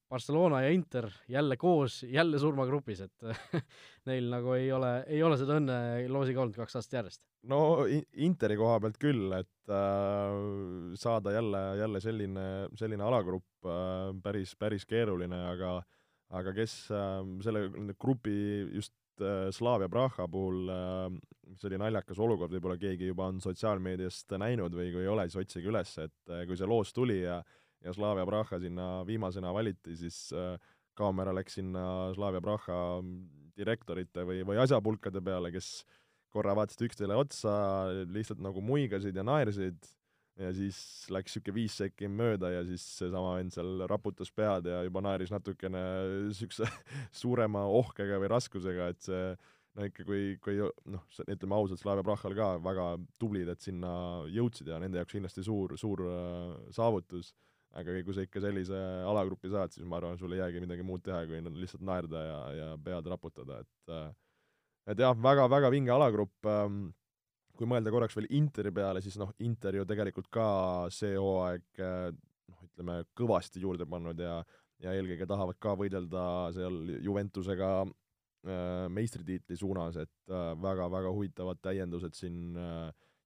[0.08, 3.26] Barcelona ja Inter jälle koos, jälle surmagrupis, et
[4.08, 5.76] neil nagu ei ole, ei ole seda õnne
[6.08, 7.20] loosiga olnud kaks aastat järjest.
[7.50, 7.60] no
[8.24, 12.46] Interi koha pealt küll, et äh, saada jälle, jälle selline,
[12.80, 15.76] selline alagrupp äh, päris, päris keeruline, aga
[16.38, 17.68] aga kes äh, selle
[18.00, 18.38] grupi
[18.78, 21.20] just äh, Slavia Praha puhul äh,
[21.56, 25.44] see oli naljakas olukord, võib-olla keegi juba on sotsiaalmeediast näinud või kui ei ole, siis
[25.44, 29.52] otsige üles, et äh, kui see loos tuli ja äh, ja Slavia Praha sinna viimasena
[29.54, 30.56] valiti, siis äh,
[30.98, 31.84] kaamera läks sinna
[32.16, 32.80] Slavia Praha
[33.58, 35.82] direktorite või, või asjapulkade peale, kes
[36.32, 37.52] korra vaatasid üksteisele otsa,
[38.12, 39.78] lihtsalt nagu muigasid ja naersid.
[40.38, 40.76] Ja siis
[41.10, 45.32] läks niisugune viis sekki mööda ja siis seesama vend seal raputas pead ja juba naeris
[45.34, 45.80] natukene
[46.28, 46.68] niisuguse
[47.22, 49.24] suurema ohkega või raskusega, et see
[49.74, 52.86] no ikka kui, kui noh, ütleme ausalt, Slavia Prahal ka väga
[53.18, 53.90] tublid, et sinna
[54.30, 57.32] jõudsid ja nende jaoks kindlasti suur, suur äh, saavutus
[57.78, 61.02] aga kui sa ikka sellise alagrupi saad, siis ma arvan, sul ei jäägi midagi muud
[61.04, 64.08] teha, kui lihtsalt naerda ja, ja pead raputada, et äh,
[64.88, 66.88] et jah, väga-väga vinge alagrupp ähm,,
[67.58, 70.48] kui mõelda korraks veel Interi peale, siis noh, Inter ju tegelikult ka
[70.94, 72.08] see hooaeg äh,
[72.50, 74.40] noh, ütleme kõvasti juurde pannud ja
[74.78, 76.22] ja eelkõige tahavad ka võidelda
[76.54, 82.54] seal Juventusega äh, meistritiitli suunas, et väga-väga huvitavad täiendused siin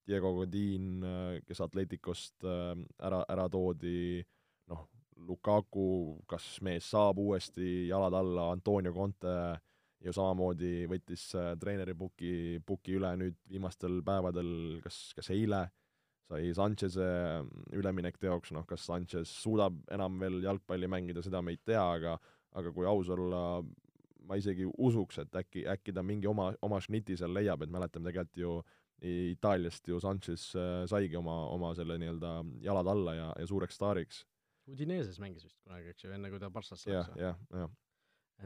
[0.08, 1.04] Diego Godin,
[1.46, 4.24] kes Atleticost ära, ära toodi,
[5.28, 9.36] Lukaku, kas mees saab uuesti jalad alla, Antonio Conte
[10.02, 15.68] ju samamoodi võttis äh, treeneri puki, puki üle nüüd viimastel päevadel, kas, kas eile,
[16.26, 17.08] sai Sanchez'e
[17.78, 22.16] üleminek teoks, noh, kas Sanchez suudab enam veel jalgpalli mängida, seda me ei tea, aga
[22.58, 23.62] aga kui aus olla,
[24.28, 28.10] ma isegi usuks, et äkki, äkki ta mingi oma, oma šniti seal leiab, et mäletame
[28.10, 28.60] tegelikult ju
[29.02, 34.20] Itaaliast ju Sanchez äh, saigi oma, oma selle nii-öelda jalad alla ja, ja suureks staariks.
[34.70, 37.14] Udineses mängis vist kunagi, eks ju, enne kui ta Barssasse läks.
[37.18, 37.72] jah, jah, jah.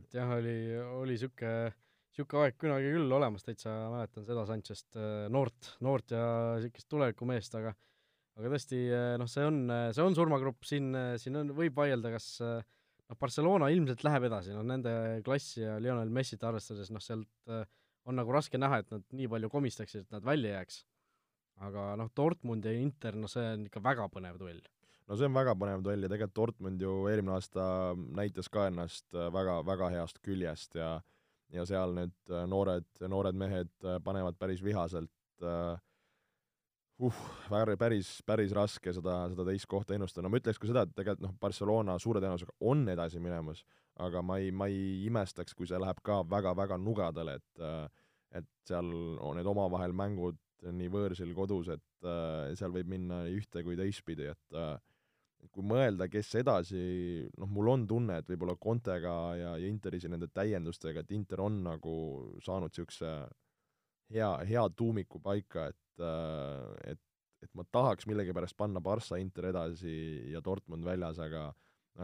[0.00, 0.54] et jah, oli,
[1.00, 1.72] oli niisugune
[2.16, 6.22] niisugune aeg kunagi küll olemas, täitsa mäletan seda Sanchez't, äh, noort, noort ja
[6.56, 7.74] niisugust tulevikumeest, aga
[8.36, 9.60] aga tõesti, äh, noh, see on,
[9.96, 14.66] see on surmagrupp, siin, siin on, võib vaielda, kas noh, Barcelona ilmselt läheb edasi, noh
[14.66, 14.92] nende
[15.26, 17.64] klassi ja Lionel Messit arvestades, noh sealt äh,
[18.06, 20.84] on nagu raske näha, et nad nii palju komistaksid, et nad välja jääks.
[21.66, 24.60] aga noh, Dortmund ja Inter, no see on ikka väga põnev duell.
[25.06, 27.66] No see on väga põnev duell ja tegelikult Dortmund ju eelmine aasta
[27.96, 30.96] näitas ka ennast äh, väga, väga heast küljest ja
[31.54, 35.76] ja seal need äh, noored, noored mehed äh, panevad päris vihaselt uh,
[37.78, 41.26] päris, päris raske seda, seda teist kohta ennustada, no ma ütleks ka seda, et tegelikult
[41.26, 43.62] noh, Barcelona suure tõenäosusega on edasi minemas,
[44.00, 47.68] aga ma ei, ma ei imestaks, kui see läheb ka väga-väga nugadele, et
[48.36, 48.88] et seal
[49.22, 52.08] on need omavahel mängud nii võõrsil kodus, et
[52.58, 54.58] seal võib minna nii ühte kui teistpidi, et
[55.52, 56.80] kui mõelda, kes edasi,
[57.40, 61.40] noh, mul on tunne, et võib-olla Contega ja, ja Interis ja nende täiendustega, et Inter
[61.44, 61.96] on nagu
[62.44, 63.12] saanud niisuguse
[64.12, 66.06] hea, hea tuumiku paika, et,
[66.92, 67.02] et,
[67.44, 69.96] et ma tahaks millegipärast panna Barca, Inter edasi
[70.32, 71.48] ja Dortmund väljas, aga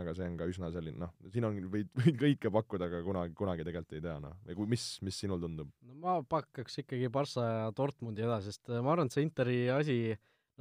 [0.01, 3.35] aga see on ka üsna selline noh, siin on, võid, võid kõike pakkuda, aga kunagi,
[3.37, 4.37] kunagi tegelikult ei tea, noh.
[4.47, 5.73] või kui, mis, mis sinul tundub?
[5.85, 9.59] no ma pakkaks ikkagi Barca ja Dortmundi edasi, sest äh, ma arvan, et see Interi
[9.73, 9.99] asi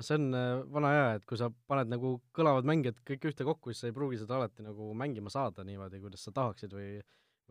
[0.02, 3.72] noh, see on äh, vana hea, et kui sa paned nagu kõlavad mängijad kõik ühtekokku,
[3.72, 6.92] siis sa ei pruugi seda alati nagu mängima saada niimoodi, kuidas sa tahaksid või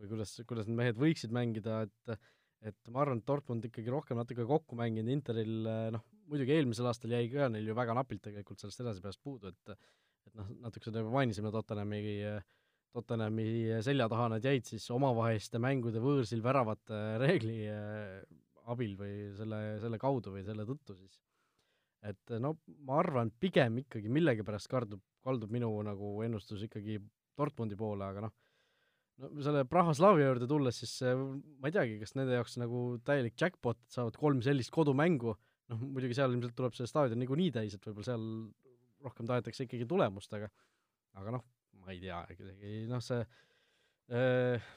[0.01, 2.15] või kuidas, kuidas need mehed võiksid mängida, et
[2.61, 6.89] et ma arvan, et Dortmund ikkagi rohkem natuke kokku mänginud, Interil äh, noh, muidugi eelmisel
[6.89, 9.75] aastal jäi ka neil ju väga napilt tegelikult sellest edasipääsust puudu, et
[10.29, 12.01] et noh, natuke seda juba mainisime, Tottenhami,
[12.93, 13.47] Tottenhami
[13.81, 18.21] selja taha nad jäid siis omavaheliste mängude võõrsil väravate reegli äh,
[18.69, 21.17] abil või selle, selle kaudu või selle tõttu siis.
[22.09, 22.55] Et no
[22.87, 26.97] ma arvan, pigem ikkagi millegipärast kardub, kaldub minu nagu ennustus ikkagi
[27.37, 28.33] Dortmundi poole, aga noh,
[29.21, 33.79] no selle Praha-Slavia juurde tulles, siis ma ei teagi, kas nende jaoks nagu täielik jackpot,
[33.79, 35.35] et saavad kolm sellist kodumängu,
[35.71, 38.27] noh muidugi seal ilmselt tuleb see staadion niikuinii täis, et võib-olla seal
[39.05, 40.49] rohkem tahetakse ikkagi tulemust, aga
[41.21, 41.45] aga noh,
[41.81, 43.21] ma ei tea, isegi noh, see
[44.17, 44.69] äh,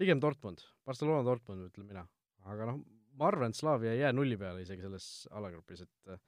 [0.00, 2.04] pigem Dortmund, Barcelona Dortmund, ütlen mina.
[2.50, 2.82] aga noh,
[3.18, 6.22] ma arvan, et Slavia ei jää nulli peale isegi selles alagrupis, et äh,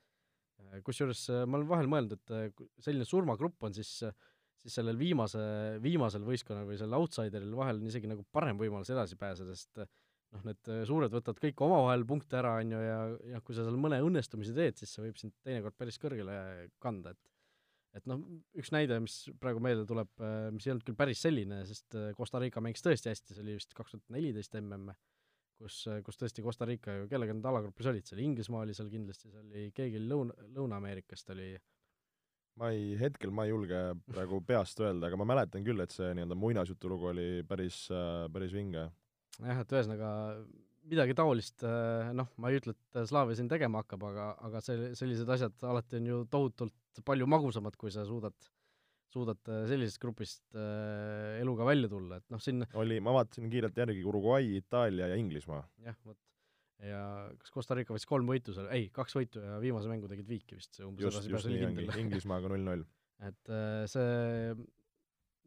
[0.87, 4.01] kusjuures äh, ma olen vahel mõelnud, et äh, selline surmagrupp on siis
[4.57, 5.39] siis sellel viimase,
[5.85, 10.43] viimasel võistkonnal või sellel outsideril vahel on isegi nagu parem võimalus edasi pääseda, sest noh,
[10.49, 12.97] need suured võtavad kõik omavahel punkte ära, on ju, ja,
[13.37, 16.35] ja kui sa seal mõne õnnestumise teed, siis see võib sind teinekord päris kõrgele
[16.83, 17.37] kanda, et
[17.97, 18.23] et noh,
[18.59, 22.11] üks näide, mis praegu meelde tuleb, äh, mis ei olnud küll päris selline, sest äh,
[22.19, 24.93] Costa Rica mängis tõesti hästi, see oli vist kaks tuhat neliteist mm,
[25.61, 29.31] kus, kus tõesti Costa Rica ju, kellega nad alagrupis olid, seal Inglismaa oli seal kindlasti,
[29.31, 31.55] seal oli, keegi Lõuna, Lõuna-Ameerikast oli
[32.61, 36.13] ma ei, hetkel ma ei julge praegu peast öelda, aga ma mäletan küll, et see
[36.17, 37.83] nii-öelda muinasjutulugu oli päris,
[38.33, 38.87] päris vinge.
[39.43, 40.13] jah, et ühesõnaga
[40.87, 41.65] midagi taolist,
[42.17, 46.01] noh, ma ei ütle, et Slaavia siin tegema hakkab, aga, aga see, sellised asjad alati
[46.01, 48.37] on ju tohutult palju magusamad, kui sa suudad,
[49.13, 49.41] suudad
[49.71, 54.57] sellisest grupist äh, eluga välja tulla, et noh, siin oli, ma vaatasin kiirelt järgi, Uruguay,
[54.61, 55.63] Itaalia ja Inglismaa.
[55.87, 56.19] jah, vot.
[56.85, 57.03] ja
[57.41, 60.59] kas Costa Rica võttis kolm võitu seal, ei, kaks võitu ja viimase mängu tegid viiki
[60.59, 62.87] vist, umbes just, just nii ongi, Inglismaaga null-null.
[63.29, 64.55] et äh, see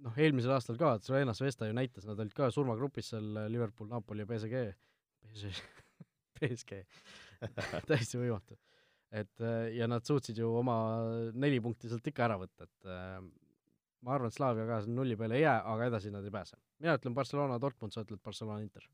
[0.05, 4.23] noh, eelmisel aastal ka, Slovenia Svesta ju näitas, nad olid ka surmagrupis seal Liverpool, Napoli
[4.23, 4.63] ja PSG
[6.39, 6.83] PSG
[7.89, 8.57] täiesti võimatu.
[9.11, 10.75] et äh, ja nad suutsid ju oma
[11.33, 13.19] neli punkti sealt ikka ära võtta, et äh,
[14.05, 16.57] ma arvan, et Slaavia ka nulli peale ei jää, aga edasi nad ei pääse.
[16.79, 18.85] mina ütlen Barcelona, Dortmund, sa ütled Barcelona, Inter.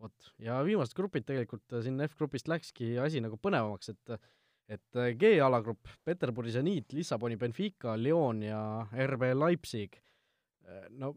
[0.00, 4.18] vot, ja viimased grupid tegelikult äh, siin F-grupist läkski asi nagu põnevamaks, et
[4.66, 8.60] et G-alagrupp, Peterburi Zenit, Lissaboni Benfica, Lyon ja
[9.06, 9.94] RB Leipzig,
[10.90, 11.12] no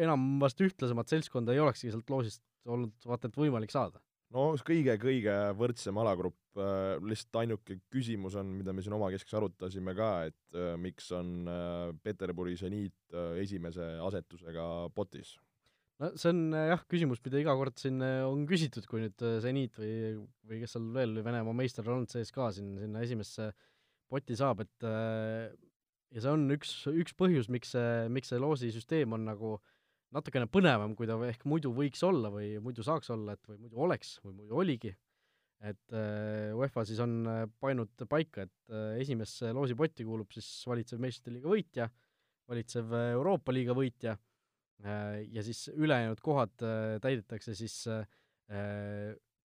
[0.00, 4.00] enam vast ühtlasemat seltskonda ei olekski sealt loosist olnud vaata et võimalik saada?
[4.34, 10.10] No kõige-kõige võrdsem alagrupp, äh, lihtsalt ainuke küsimus on, mida me siin omakeskis arutasime ka,
[10.30, 15.34] et äh, miks on äh, Peterburi seniit esimese asetusega potis?
[16.00, 20.14] no see on jah, küsimus, mida iga kord siin on küsitud, kui nüüd seniit või,
[20.48, 23.50] või kes seal veel Venemaa meister on olnud sees ka siin sinna esimesse
[24.10, 29.28] potti saab, et ja see on üks, üks põhjus, miks see, miks see loosisüsteem on
[29.28, 29.79] nagu äh,
[30.14, 33.84] natukene põnevam, kui ta ehk muidu võiks olla või muidu saaks olla, et või muidu
[33.86, 34.92] oleks või muidu oligi,
[35.60, 41.02] et äh, UEFA siis on äh, pannud paika, et äh, esimesse loosipotti kuulub siis valitsev
[41.02, 41.88] meistrite liiga võitja,
[42.50, 44.16] valitsev Euroopa liiga võitja
[44.80, 46.54] ja siis ülejäänud kohad
[47.04, 47.74] täidetakse siis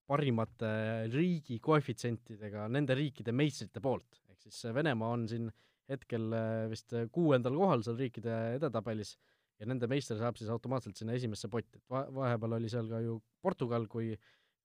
[0.07, 0.69] parimate
[1.11, 5.51] riigi koefitsientidega nende riikide meistrite poolt, ehk siis Venemaa on siin
[5.91, 6.31] hetkel
[6.71, 9.11] vist kuuendal kohal seal riikide edetabelis
[9.59, 13.01] ja nende meister saab siis automaatselt sinna esimesse potti, et va-, vahepeal oli seal ka
[13.03, 14.15] ju Portugal, kui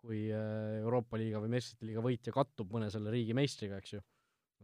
[0.00, 3.98] kui äh, Euroopa liiga või meistrite liiga võitja kattub mõne selle riigi meistriga, eks ju,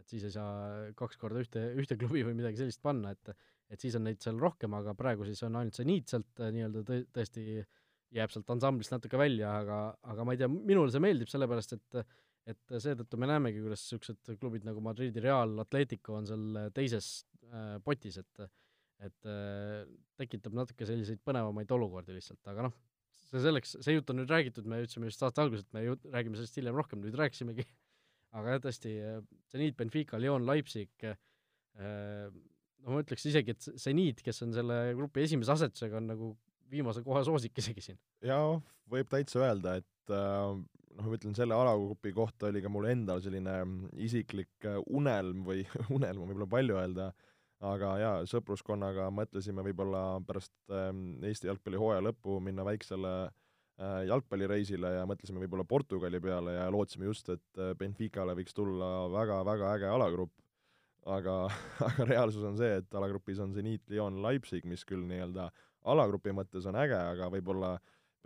[0.00, 3.36] et siis ei saa kaks korda ühte, ühte klubi või midagi sellist panna, et
[3.66, 6.52] et siis on neid seal rohkem, aga praegu siis on ainult see niit sealt äh,
[6.54, 7.42] nii-öelda tõ-, tõesti
[8.14, 12.06] jääb sealt ansamblist natuke välja, aga, aga ma ei tea, minule see meeldib, sellepärast et
[12.46, 17.08] et seetõttu me näemegi, kuidas niisugused klubid nagu Madridi Real, Atletico on seal teises
[17.50, 18.46] äh, potis, et
[19.02, 19.82] et äh,
[20.20, 22.76] tekitab natuke selliseid põnevamaid olukordi lihtsalt, aga noh,
[23.26, 25.96] see selleks, see jutt on nüüd räägitud, me ütlesime just saate alguses, et me ju
[26.12, 27.66] räägime sellest hiljem rohkem, nüüd rääkisimegi
[28.36, 28.92] aga jah, tõesti,
[29.52, 32.30] Zenit, Benfica, Lyon, Leipzig äh,,
[32.84, 36.32] no ma ütleks isegi, et Zenit, kes on selle grupi esimese asetusega, on nagu
[36.70, 38.00] viimase koha soosik isegi siin.
[38.26, 38.56] jaa,
[38.90, 40.56] võib täitsa öelda, et äh,
[40.96, 43.58] noh, ma ütlen, selle alagrupi kohta oli ka mul endal selline
[44.02, 45.64] isiklik äh, unelm või
[45.96, 47.10] unelm on võib-olla palju öelda
[47.64, 55.06] aga jaa, sõpruskonnaga mõtlesime võib-olla pärast ähm, Eesti jalgpallihooaja lõppu minna väiksele äh, jalgpallireisile ja
[55.08, 60.34] mõtlesime võib-olla Portugali peale ja lootsime just, et äh, Benficale võiks tulla väga-väga äge alagrupp,
[61.06, 61.38] aga,
[61.88, 65.48] aga reaalsus on see, et alagrupis on Zenit, Lyon, Leipzig, mis küll nii-öelda
[65.86, 67.76] alagrupi mõttes on äge, aga võib-olla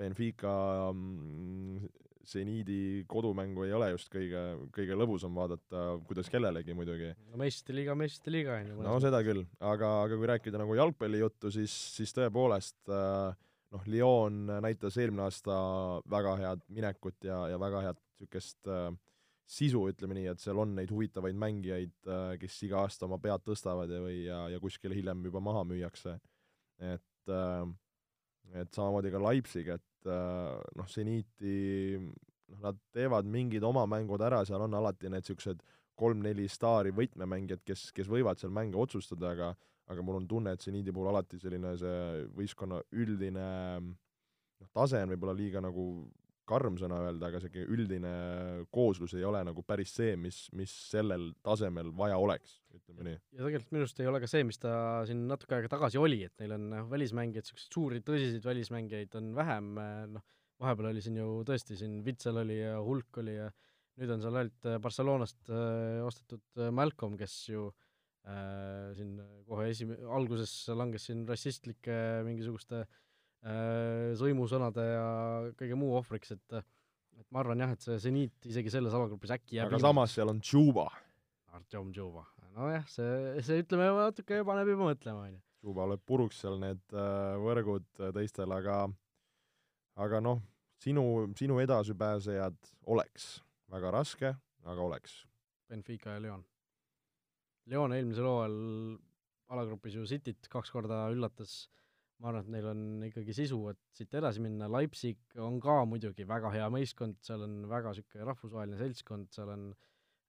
[0.00, 0.52] Benfica
[0.90, 1.86] mm,
[2.30, 4.42] seniidi kodumängu ei ole just kõige,
[4.74, 7.12] kõige lõbusam vaadata, kuidas kellelegi muidugi.
[7.30, 8.80] no meistrite liiga, meistrite liiga on ju.
[8.86, 13.36] no seda küll, aga, aga kui rääkida nagu jalgpallijuttu, siis, siis tõepoolest äh,
[13.74, 15.58] noh, Lyon näitas eelmine aasta
[16.10, 18.90] väga head minekut ja, ja väga head niisugust äh,
[19.50, 23.42] sisu, ütleme nii, et seal on neid huvitavaid mängijaid äh,, kes iga aasta oma pead
[23.46, 26.18] tõstavad ja, või ja, ja kuskil hiljem juba maha müüakse.
[26.78, 27.64] et äh,
[28.58, 34.42] et samamoodi ka Leipzig, et äh, noh, seniiti noh, nad teevad mingid oma mängud ära,
[34.46, 35.62] seal on alati need niisugused
[36.00, 39.50] kolm-neli staari võtmemängijad, kes, kes võivad seal mänge otsustada, aga
[39.90, 43.46] aga mul on tunne, et seniidi puhul alati selline see võistkonna üldine
[43.82, 45.84] noh, tase on võib-olla liiga nagu
[46.50, 48.10] karm sõna öelda, aga sihuke üldine
[48.74, 53.18] kooslus ei ole nagu päris see, mis, mis sellel tasemel vaja oleks, ütleme nii.
[53.36, 54.74] ja tegelikult minu arust ei ole ka see, mis ta
[55.08, 59.34] siin natuke aega tagasi oli, et neil on noh, välismängijaid, niisuguseid suuri tõsiseid välismängijaid on
[59.38, 59.74] vähem,
[60.16, 60.26] noh,
[60.60, 63.50] vahepeal oli siin ju tõesti, siin Vitsel oli ja Hulk oli ja
[64.00, 67.68] nüüd on seal ainult Barcelonast äh, ostetud Malcolm, kes ju
[68.26, 69.16] äh, siin
[69.48, 69.88] kohe esi-,
[70.18, 73.09] alguses langes siin rassistlike mingisuguste Äh,
[73.40, 75.04] sõimusõnade ja
[75.56, 76.60] kõige muu ohvriks, et
[77.20, 79.88] et ma arvan jah, et see seniit isegi selles alagrupis äkki jääb aga ilma.
[79.88, 80.86] samas seal on Tšuba.
[81.58, 82.24] Artjom Tšuba,
[82.56, 85.40] nojah, see, see ütleme, natuke paneb juba mõtlema, on ju.
[85.60, 88.84] Tšuba lööb puruks seal need äh, võrgud äh, teistel, aga
[90.00, 90.40] aga noh,
[90.80, 91.04] sinu,
[91.36, 93.34] sinu edasipääsejad oleks
[93.70, 94.32] väga raske,
[94.64, 95.20] aga oleks.
[95.68, 96.46] Benfica ja Leon.
[97.70, 98.56] Leon eelmisel hooajal
[99.50, 101.79] alagrupis ju Cityt kaks korda üllatas äh,
[102.20, 106.26] ma arvan, et neil on ikkagi sisu, et siit edasi minna, Leipzig on ka muidugi
[106.28, 109.66] väga hea meeskond, seal on väga niisugune rahvusvaheline seltskond, seal on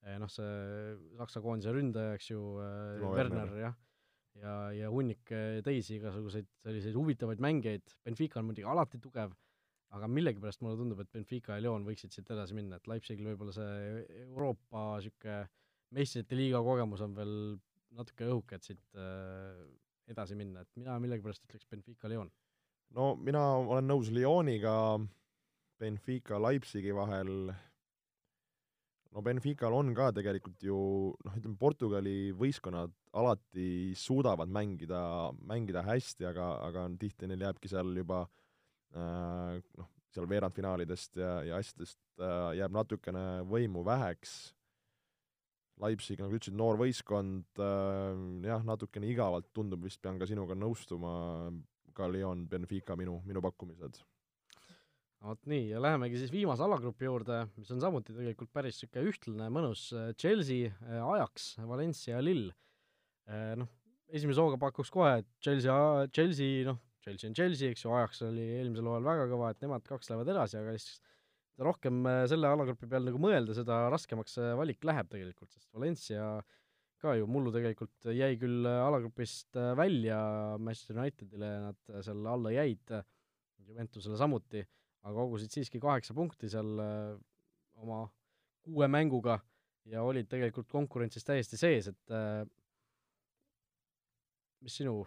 [0.06, 2.42] eh, noh, see Saksa koondise ründaja, eks ju
[3.02, 3.78] no,, Werner jah,
[4.40, 9.36] ja, ja hunnik eh, teisi igasuguseid selliseid huvitavaid mängijaid, Benfica on muidugi alati tugev,
[9.92, 13.56] aga millegipärast mulle tundub, et Benfica ja Lyon võiksid siit edasi minna, et Leipzigil võib-olla
[13.58, 15.42] see Euroopa niisugune
[15.92, 17.34] meistrite liiga kogemus on veel
[17.98, 19.58] natuke õhuke, et siit äh,
[20.12, 22.32] edasi minna, et mina millegipärast ütleks Benfica Lyon.
[22.98, 24.74] no mina olen nõus Lyoniga,
[25.80, 27.52] Benfica Leipzigi vahel,
[29.12, 30.82] no Benfical on ka tegelikult ju
[31.26, 35.02] noh, ütleme Portugali võistkonnad alati suudavad mängida,
[35.48, 38.24] mängida hästi, aga, aga tihti neil jääbki seal juba
[38.96, 44.52] äh, noh, seal veerandfinaalidest ja, ja asjadest äh, jääb natukene võimu väheks
[45.82, 51.14] Leipzig, nagu ütlesid, noor võistkond äh,, jah, natukene igavalt tundub, vist pean ka sinuga nõustuma,
[51.98, 54.00] ka Lyon, Benfica minu, minu pakkumised.
[55.22, 59.50] vot nii, ja lähemegi siis viimase alagrupi juurde, mis on samuti tegelikult päris niisugune ühtlane,
[59.54, 60.72] mõnus, Chelsea,
[61.02, 62.50] Ajax, Valencia ja Lill.
[63.30, 63.70] Äh, noh,
[64.10, 65.76] esimese hooga pakuks kohe, et Chelsea,
[66.16, 69.86] Chelsea, noh, Chelsea on Chelsea, eks ju, Ajax oli eelmisel hooajal väga kõva, et nemad
[69.88, 71.00] kaks lähevad edasi, aga siis
[71.60, 76.26] rohkem äh, selle alagrupi peal nagu mõelda, seda raskemaks see valik läheb tegelikult, sest Valencia
[77.02, 80.20] ka ju mullu tegelikult jäi küll äh, alagrupist äh, välja
[80.62, 82.96] Manchester Unitedile, nad seal alla jäid,
[83.62, 84.64] Juventusele samuti,
[85.06, 86.82] aga kogusid siiski kaheksa punkti seal
[87.82, 88.04] oma
[88.62, 89.40] kuue mänguga
[89.90, 92.14] ja olid tegelikult konkurentsis täiesti sees, et
[94.62, 95.00] mis sinu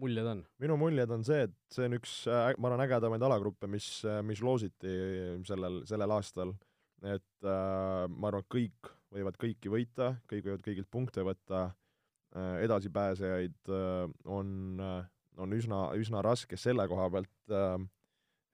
[0.00, 0.42] muljed on?
[0.62, 4.20] minu muljed on see, et see on üks, äh, ma arvan, ägedamaid alagruppe, mis, äh,
[4.26, 4.96] mis loositi
[5.48, 6.54] sellel, sellel aastal.
[7.02, 13.72] et äh, ma arvan, kõik võivad kõiki võita, kõik võivad kõigilt punkte võtta äh,, edasipääsejaid
[13.72, 15.02] äh, on äh,,
[15.40, 17.76] on üsna, üsna raske selle koha pealt äh,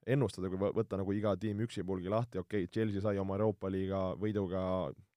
[0.09, 4.09] ennustada, kui võtta nagu iga tiim üksipulgi lahti, okei okay,, Chelsea sai oma Euroopa liiga
[4.19, 4.61] võiduga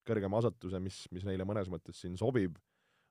[0.07, 2.59] kõrgema asutuse, mis, mis neile mõnes mõttes siin sobib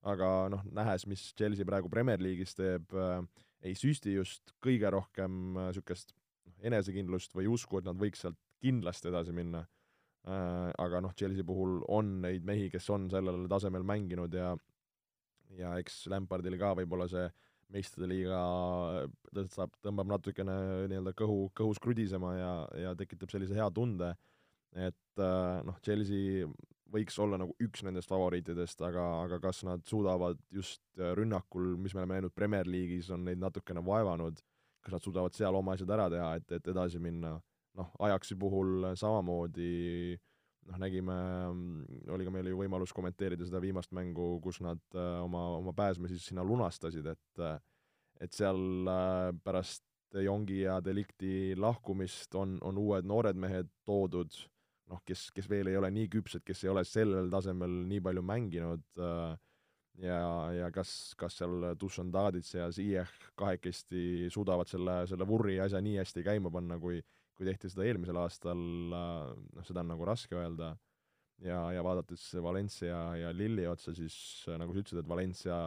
[0.08, 3.20] aga noh, nähes, mis Chelsea praegu Premier League'is teeb äh,,
[3.62, 9.12] ei süsti just kõige rohkem niisugust äh, enesekindlust või usku, et nad võiks sealt kindlasti
[9.12, 9.64] edasi minna
[10.26, 10.72] äh,.
[10.82, 14.56] aga noh, Chelsea puhul on neid mehi, kes on sellel tasemel mänginud ja
[15.58, 17.26] ja eks Lampardil ka võib-olla see
[17.72, 18.40] meistrite liiga
[19.36, 20.56] tõstab, tõmbab natukene
[20.92, 22.52] nii-öelda kõhu, kõhus krudisema ja,
[22.84, 24.12] ja tekitab sellise hea tunde,
[24.76, 26.48] et äh, noh, Chelsea
[26.92, 31.96] võiks olla nagu üks nendest favoriitidest, aga, aga kas nad suudavad just äh, rünnakul, mis
[31.96, 34.42] me oleme näinud Premier League'is, on neid natukene vaevanud,
[34.82, 37.36] kas nad suudavad seal oma asjad ära teha, et, et edasi minna,
[37.80, 39.72] noh, Ajaxi puhul samamoodi
[40.68, 41.18] noh, nägime,
[42.14, 46.12] oli ka meil ju võimalus kommenteerida seda viimast mängu, kus nad äh, oma, oma pääsme
[46.12, 47.46] siis sinna lunastasid, et
[48.22, 49.84] et seal äh, pärast
[50.22, 54.36] Jongi ja Delikti lahkumist on, on uued noored mehed toodud
[54.92, 58.24] noh, kes, kes veel ei ole nii küpsed, kes ei ole sellel tasemel nii palju
[58.28, 59.34] mänginud äh,
[60.04, 60.20] ja,
[60.58, 65.98] ja kas, kas seal Dušan Tadic ja Ziyech kahekesti suudavad selle, selle vurri asja nii
[66.02, 67.02] hästi käima panna, kui
[67.42, 68.60] kui tehti seda eelmisel aastal,
[68.94, 70.76] äh, noh, seda on nagu raske öelda,
[71.42, 74.16] ja, ja vaadates Valencia ja Lilli otsa, siis
[74.48, 75.62] äh, nagu sa ütlesid, et Valencia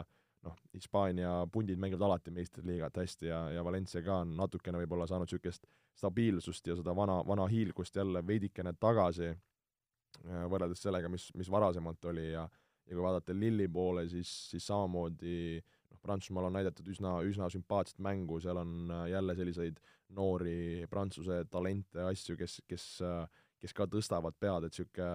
[0.45, 5.27] noh, Hispaania pundid mängivad alati meistriliigat hästi ja, ja Valencia ka on natukene võib-olla saanud
[5.27, 11.51] niisugust stabiilsust ja seda vana, vana hiilgust jälle veidikene tagasi äh, võrreldes sellega, mis, mis
[11.51, 12.47] varasemalt oli ja
[12.85, 17.97] ja kui vaadata Lilli poole, siis, siis samamoodi noh, Prantsusmaal on näidatud üsna, üsna sümpaatset
[18.05, 19.79] mängu, seal on äh, jälle selliseid
[20.13, 22.85] noori Prantsuse talente, asju, kes, kes
[23.65, 25.11] kes ka tõstavad pead, et niisugune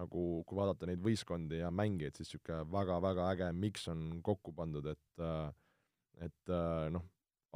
[0.00, 4.86] nagu kui vaadata neid võistkondi ja mängijaid, siis niisugune väga-väga äge miks on kokku pandud,
[4.86, 5.24] et
[6.20, 6.52] et
[6.94, 7.04] noh,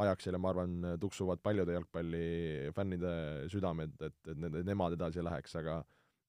[0.02, 3.12] Ajaxile, ma arvan, tuksuvad paljude jalgpallifännide
[3.52, 5.84] südamed, et, et need, nemad edasi läheks, aga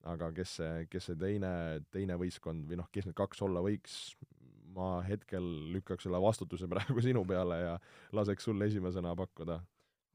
[0.06, 1.52] aga kes see, kes see teine,
[1.94, 3.96] teine võistkond või noh, kes need kaks olla võiks,
[4.76, 7.78] ma hetkel lükkaks selle vastutuse praegu sinu peale ja
[8.16, 9.60] laseks sul esimesena pakkuda.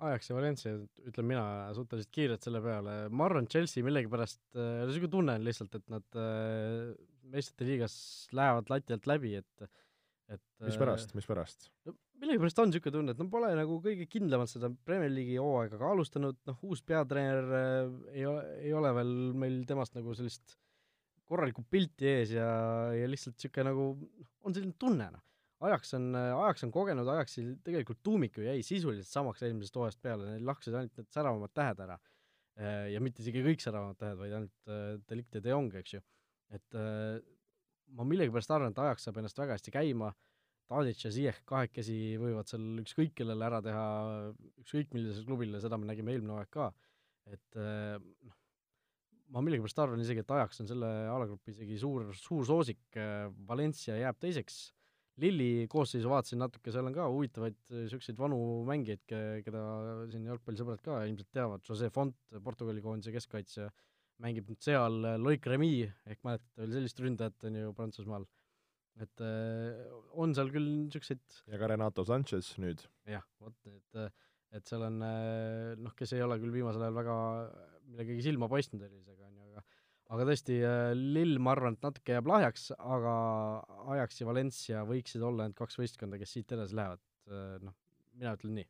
[0.01, 0.73] Ajax ja Valencia,
[1.11, 1.43] ütlen mina
[1.77, 6.17] suhteliselt kiirelt selle peale, ma arvan, Chelsea millegipärast äh,, niisugune tunne on lihtsalt, et nad
[6.17, 6.95] äh,
[7.35, 7.97] meistrite liigas
[8.37, 9.71] lähevad lati alt läbi, et
[10.31, 11.67] et mispärast, mispärast?
[12.21, 15.93] Millegipärast on niisugune tunne, et no pole nagu kõige kindlamalt seda Premier League'i hooaega ka
[15.95, 20.57] alustanud, noh, uus peatreener äh, ei ole, ei ole veel meil temast nagu sellist
[21.31, 22.47] korralikku pilti ees ja,
[22.97, 25.27] ja lihtsalt niisugune nagu noh, on selline tunne, noh.
[25.61, 30.31] Ajaks on, Ajaks on kogenud, Ajaksil tegelikult tuumik ju jäi sisuliselt samaks eelmisest hooajast peale,
[30.31, 31.99] neil lahkusid ainult need säravamad tähed ära.
[32.57, 35.99] Äh, ja mitte isegi kõik säravamad tähed, vaid ainult äh, Delict ja De Jong, eks
[35.99, 36.01] ju.
[36.51, 36.81] et
[37.95, 40.30] ma millegipärast arvan, et Ajaks saab ennast väga hästi käima äh,,
[40.71, 43.87] Tadic ja Ziyech kahekesi võivad seal ükskõik kellele ära teha,
[44.63, 46.69] ükskõik millisele klubile, seda me nägime eelmine hooaeg ka,
[47.35, 48.37] et eh, noh,
[49.35, 53.99] ma millegipärast arvan isegi, et ajaks on selle alagrupi isegi suur, suur soosik, eh, Valencia
[53.99, 54.69] jääb teiseks,
[55.21, 59.03] Lilli koosseisu vaatasin natuke, seal on ka huvitavaid niisuguseid vanu mängijaid,
[59.45, 59.63] keda
[60.09, 62.17] siin jalgpallisõbrad ka ilmselt teavad, Jose Font,
[62.47, 63.67] Portugali koondise keskkaitsja,
[64.23, 65.75] mängib nüüd seal, Loic Remy,
[66.09, 68.25] ehk mäletate veel sellist ründajat, on ju, Prantsusmaal
[69.01, 69.85] et äh,
[70.19, 72.83] on seal küll niisuguseid ja ka Renato Sanchez nüüd.
[73.09, 74.01] jah, vot, et
[74.51, 77.19] et seal on äh, noh, kes ei ole küll viimasel ajal väga
[77.91, 79.65] millegagi silma paistnud erilisega, on ju, aga
[80.17, 83.15] aga tõesti, äh, Lill, ma arvan, et natuke jääb lahjaks, aga
[83.95, 87.03] Ajax ja Valencia võiksid olla need kaks võistkonda, kes siit edasi lähevad,
[87.63, 87.77] noh,
[88.19, 88.69] mina ütlen nii.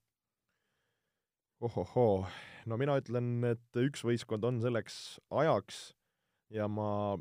[1.65, 2.27] ohohoo,
[2.69, 5.81] no mina ütlen, et üks võistkond on selleks Ajax
[6.53, 7.17] ja ma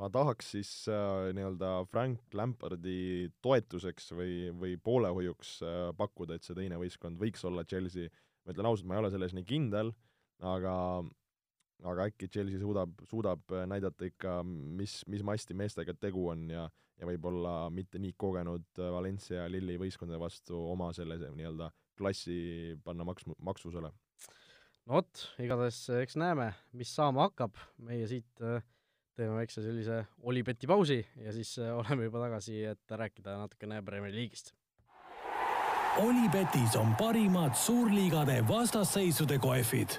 [0.00, 6.56] ma tahaks siis äh, nii-öelda Frank Lampardi toetuseks või, või poolehoiuks äh, pakkuda, et see
[6.56, 8.08] teine võistkond võiks olla Chelsea.
[8.44, 9.92] ma ütlen ausalt, ma ei ole selles nii kindel,
[10.40, 10.74] aga
[11.90, 16.68] aga äkki Chelsea suudab, suudab näidata ikka, mis, mis masti meestega tegu on ja
[17.00, 23.06] ja võib-olla mitte nii kogenud Valencia ja Lilli võistkondade vastu oma selle nii-öelda klassi panna
[23.08, 23.88] maks-, maksusele.
[24.84, 27.56] no vot, igatahes eks näeme, mis saama hakkab,
[27.88, 28.60] meie siit äh,
[29.20, 34.14] teeme väikse sellise Olibeti pausi ja siis äh, oleme juba tagasi, et rääkida natukene Premier
[34.14, 34.54] League'ist.
[36.00, 39.98] Olipetis on parimad suurliigade vastasseisude kohvid.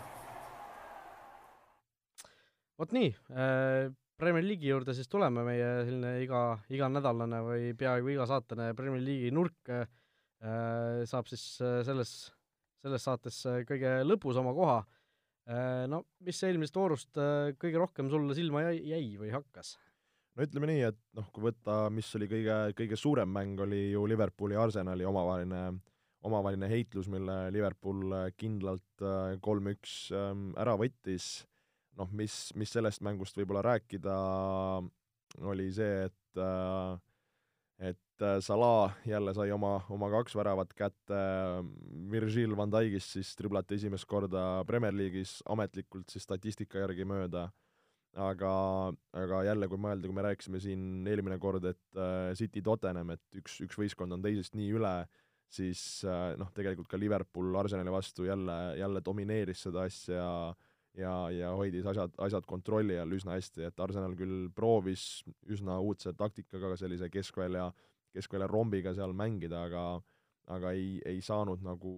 [2.82, 6.42] vot nii äh,, Premier League'i juurde siis tuleme, meie selline iga,
[6.74, 9.86] iganädalane või peaaegu igasaatene Premier League'i nurk äh,
[11.10, 12.16] saab siis äh, selles,
[12.82, 15.01] selles saates äh, kõige lõpus oma koha äh, Äh,
[15.90, 19.76] no mis eelmisest voorust äh, kõige rohkem sulle silma jäi, jäi või hakkas?
[20.36, 24.06] no ütleme nii, et noh, kui võtta, mis oli kõige, kõige suurem mäng, oli ju
[24.08, 25.64] Liverpooli ja Arsenali omavaheline,
[26.28, 29.06] omavaheline heitlus, mille Liverpool äh, kindlalt
[29.42, 31.34] kolm-üks ähm, ära võttis,
[32.00, 34.18] noh, mis, mis sellest mängust võib-olla rääkida,
[35.52, 37.00] oli see, et äh,
[37.82, 41.22] et äh, Salah jälle sai oma, oma kaks väravat kätte,
[42.12, 47.48] Virgil van Dijkist siis triblati esimest korda Premier League'is ametlikult siis statistika järgi mööda,
[48.22, 48.54] aga,
[49.18, 53.42] aga jälle, kui mõelda, kui me rääkisime siin eelmine kord, et äh, City Tottenham, et
[53.42, 54.96] üks, üks võistkond on teisest nii üle,
[55.52, 60.28] siis äh, noh, tegelikult ka Liverpool Arsenali vastu jälle, jälle domineeris seda asja
[60.98, 66.14] ja, ja hoidis asjad, asjad kontrolli all üsna hästi, et Arsenal küll proovis üsna uudse
[66.18, 67.70] taktikaga sellise keskvälja,
[68.16, 69.86] keskvälja rombiga seal mängida, aga
[70.52, 71.92] aga ei, ei saanud nagu,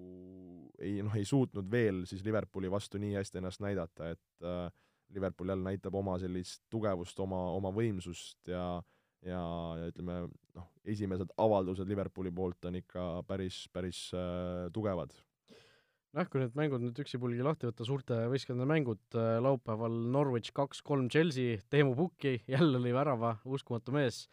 [0.77, 4.67] ei noh, ei suutnud veel siis Liverpooli vastu nii hästi ennast näidata, et äh,
[5.13, 8.65] Liverpool jälle näitab oma sellist tugevust, oma, oma võimsust ja
[9.23, 9.41] ja,
[9.79, 10.25] ja ütleme
[10.57, 15.15] noh, esimesed avaldused Liverpooli poolt on ikka päris, päris äh, tugevad
[16.13, 21.09] nojah, kui need mängud nüüd üksipulgi lahti võtta, suurte võistkondade mängud, äh, laupäeval Norwich kaks-kolm
[21.13, 24.27] Chelsea, Teemu Pukki, jälle lõi värava, uskumatu mees.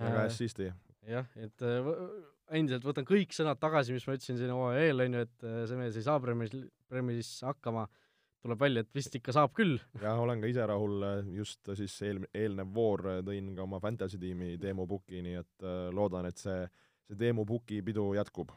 [0.00, 0.70] väga hästi.
[1.08, 1.90] jah, et äh,
[2.58, 5.60] endiselt võtan kõik sõnad tagasi, mis ma ütlesin siin hooaja eel, on ju, et äh,
[5.70, 7.86] see mees ei saa Premieris, Premieris hakkama,
[8.44, 9.78] tuleb välja, et vist ikka saab küll.
[10.04, 11.08] jah, olen ka ise rahul,
[11.38, 16.28] just siis eel, eelnev voor tõin ka oma fantasy tiimi Teemu Puki, nii et loodan,
[16.28, 16.60] et see,
[17.08, 18.52] see Teemu Puki pidu jätkub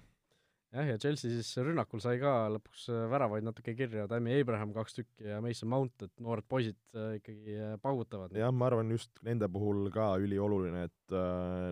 [0.76, 4.97] jah, ja Chelsea siis rünnakul sai ka lõpuks äh, väravaid natuke kirja, Tammy Abraham kaks
[4.97, 8.36] tükki ja Mason Mount, et noored poisid äh, ikkagi äh, paugutavad.
[8.38, 11.15] jah, ma arvan just nende puhul ka ülioluline, et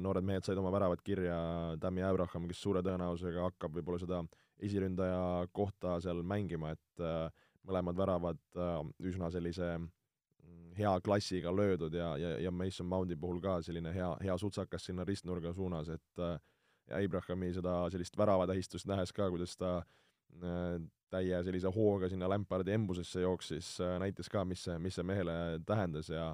[0.03, 1.35] noored mehed said oma väravad kirja,
[1.81, 4.21] Tammy Abraham, kes suure tõenäosusega hakkab võib-olla seda
[4.63, 7.05] esiründaja kohta seal mängima, et
[7.67, 8.39] mõlemad väravad
[9.03, 14.13] üsna sellise mm, hea klassiga löödud ja, ja, ja Mason Moundi puhul ka selline hea,
[14.23, 16.37] hea sutsakas sinna ristnurga suunas, et äh,
[16.89, 20.79] ja Abrahami seda sellist väravatähistust nähes ka, kuidas ta äh,
[21.13, 26.09] täie sellise hooga sinna Lampardi embusesse jooksis, näitas ka, mis see, mis see mehele tähendas
[26.09, 26.33] ja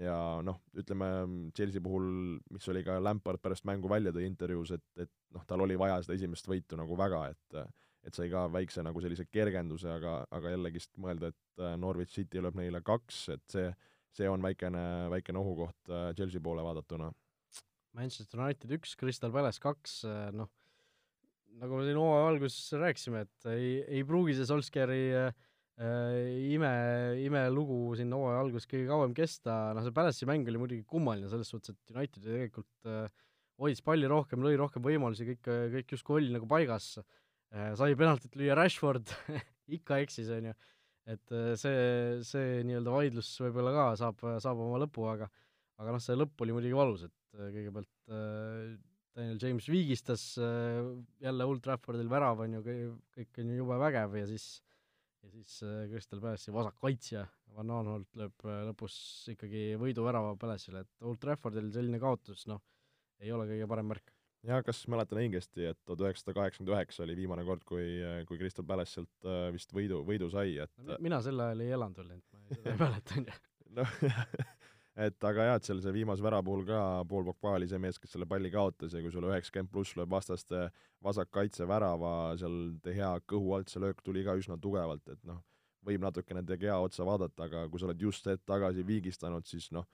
[0.00, 1.08] ja noh, ütleme
[1.56, 5.64] Chelsea puhul, mis oli ka Lampard pärast mängu välja tõi intervjuus, et, et noh, tal
[5.64, 7.60] oli vaja seda esimest võitu nagu väga, et
[8.06, 12.38] et sai ka väikse nagu sellise kergenduse, aga, aga jällegist mõelda, et äh, Norwich City
[12.38, 13.70] lööb neile kaks, et see,
[14.14, 17.10] see on väikene, väikene ohukoht äh, Chelsea poole vaadatuna.
[17.96, 20.50] Manchester United üks, Crystal Palace kaks, äh, noh,
[21.56, 25.44] nagu me siin hooaja alguses rääkisime, et ei, ei pruugi see Solskjaeri äh,
[26.52, 26.72] ime,
[27.24, 31.52] imelugu siin hooaja alguses kõige kauem kesta, noh see Palace'i mäng oli muidugi kummaline selles
[31.52, 33.06] suhtes, et United tegelikult äh,
[33.60, 37.06] hoidis palli rohkem, lõi rohkem võimalusi, kõik, kõik justkui oli nagu paigas äh,,
[37.54, 39.12] Äh, sai penaltit lüüa Rashford
[39.76, 40.54] ikka eksis, on ju.
[41.06, 41.76] et äh, see,
[42.26, 45.28] see nii-öelda vaidlus võib-olla ka saab, saab oma lõpu, aga
[45.80, 48.14] aga noh, see lõpp oli muidugi valus, et äh, kõigepealt
[49.16, 52.62] Daniel James viigistas jälle Old Traffordil värav, on ju,
[53.16, 54.50] kõik on ju jube vägev ja siis
[55.24, 55.54] ja siis
[55.90, 57.24] Crystal Palace'i vasak kaitsja
[57.56, 58.98] Van Aanholt lööb lõpus
[59.32, 62.60] ikkagi võiduvärava Palace'ile, et Old Traffordil selline kaotus, noh,
[63.24, 64.12] ei ole kõige parem märk
[64.46, 67.86] ja kas mäletan õigesti, et tuhat üheksasada kaheksakümmend üheksa oli viimane kord, kui,
[68.28, 71.74] kui Crystal Palace sealt äh, vist võidu, võidu sai, et no, mina sel ajal ei
[71.76, 73.38] elanud veel, et ma seda ei mäleta, on ju.
[73.80, 73.96] noh,
[74.96, 76.78] et aga jah, et seal see viimase värava puhul ka
[77.08, 80.12] Paul Pogba oli see mees, kes selle palli kaotas ja kui sul üheksakümmend pluss lööb
[80.12, 80.62] vastaste
[81.04, 85.42] vasakkaitse värava, seal Gea kõhu alt see löök tuli ka üsna tugevalt, et noh,
[85.86, 89.68] võib natukene De Gea otsa vaadata, aga kui sa oled just hetk tagasi viigistanud, siis
[89.76, 89.86] noh,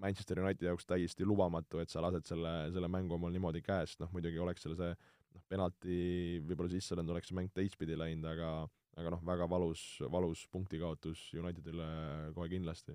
[0.00, 4.10] Manchester Unitedi jaoks täiesti lubamatu, et sa lased selle, selle mängu omal niimoodi käest, noh
[4.14, 5.98] muidugi oleks seal see noh, penalti
[6.46, 8.54] võib-olla sisse löönud, oleks see mäng teistpidi läinud, aga
[8.94, 11.86] aga noh, väga valus, valus punktikaotus Unitedile
[12.36, 12.94] kohe kindlasti.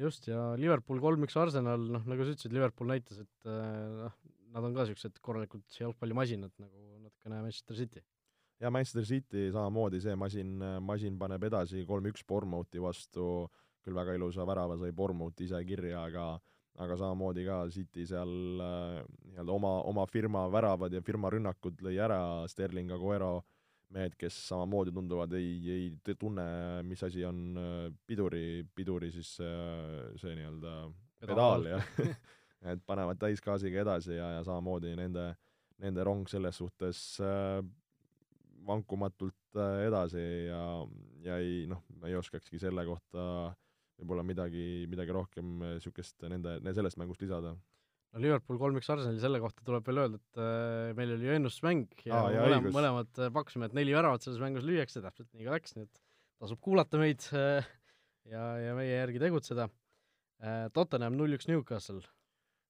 [0.00, 4.16] Just, ja Liverpool kolm-üks Arsenal, noh nagu sa ütlesid, Liverpool näitas, et äh, noh,
[4.50, 8.04] nad on ka niisugused korralikud jalgpallimasinad, nagu natukene Manchester City.
[8.60, 14.14] ja Manchester City samamoodi, see masin, masin paneb edasi kolm-üks Bournemouthi vastu äh, küll väga
[14.16, 16.30] ilusa värava sai Bournemouth ise kirja, aga
[16.80, 18.30] aga samamoodi ka City seal
[18.64, 19.00] äh,
[19.32, 23.42] nii-öelda oma, oma firma väravad ja firma rünnakud lõi ära, Sterling, Aguero,
[23.94, 26.44] mehed, kes samamoodi tunduvad, ei, ei tunne,
[26.86, 30.74] mis asi on äh, piduri, piduri siis äh, see nii-öelda
[31.26, 31.88] pedaal, jah
[32.70, 35.32] et panevad täisgaasiga edasi ja, ja samamoodi nende,
[35.82, 37.58] nende rong selles suhtes äh,
[38.66, 40.62] vankumatult äh, edasi ja,
[41.24, 43.58] ja ei noh, ma ei oskakski selle kohta äh,
[44.00, 47.54] võib-olla midagi, midagi rohkem niisugust eh, nende, sellest mängust lisada.
[48.10, 52.06] No Liverpool kolm-üks Arsenali, selle kohta tuleb veel öelda, et äh, meil oli ju ennustusmäng
[52.06, 55.46] ja, ah, ja mõlem, mõlemad äh, pakkusime, et neli väravat selles mängus lüüakse, täpselt nii
[55.46, 56.00] ka läks, nii et
[56.42, 57.68] tasub kuulata meid äh,
[58.30, 59.70] ja, ja meie järgi tegutseda.
[60.72, 62.00] Tottenham null-üks Newcastle.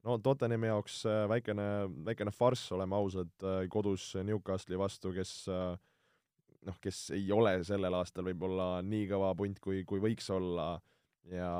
[0.02, 1.66] no Tottenhami jaoks väikene,
[2.02, 8.80] väikene farss, oleme ausad kodus Newcastle'i vastu, kes noh, kes ei ole sellel aastal võib-olla
[8.82, 10.90] nii kõva punt, kui, kui võiks olla äh,,
[11.28, 11.52] ja,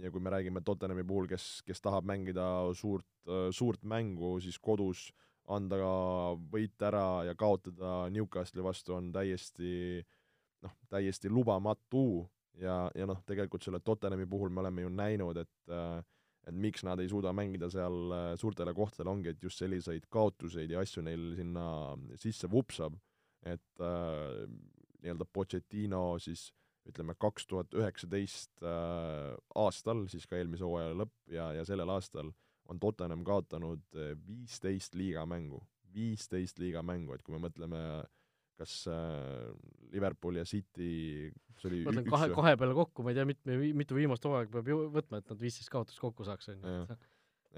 [0.00, 2.46] ja kui me räägime Tottenhami puhul, kes, kes tahab mängida
[2.76, 3.06] suurt,
[3.52, 5.08] suurt mängu, siis kodus
[5.52, 5.76] anda
[6.52, 10.00] võit ära ja kaotada Newcastle'i vastu on täiesti
[10.64, 12.24] noh, täiesti lubamatu.
[12.54, 15.72] Ja, ja noh, tegelikult selle Tottenhami puhul me oleme ju näinud, et
[16.44, 20.82] et miks nad ei suuda mängida seal suurtele kohtadele, ongi, et just selliseid kaotuseid ja
[20.84, 21.64] asju neil sinna
[22.20, 22.98] sisse vupsab,
[23.48, 24.44] et äh,
[25.00, 31.32] nii-öelda Pochettino siis äh, ütleme, kaks tuhat üheksateist äh, aastal, siis ka eelmise hooaja lõpp
[31.32, 32.32] ja, ja sellel aastal
[32.70, 35.62] on Tottenham kaotanud äh, viisteist liigamängu,
[35.94, 37.80] viisteist liigamängu, et kui me mõtleme
[38.58, 39.48] kas äh,
[39.94, 43.96] Liverpool ja City, see oli mõtlen kahe, kahe peale kokku, ma ei tea, mitme, mitu
[43.96, 47.00] viimast hooaega peab ju võtma, et nad viisteist kaotust kokku saaks, on ju.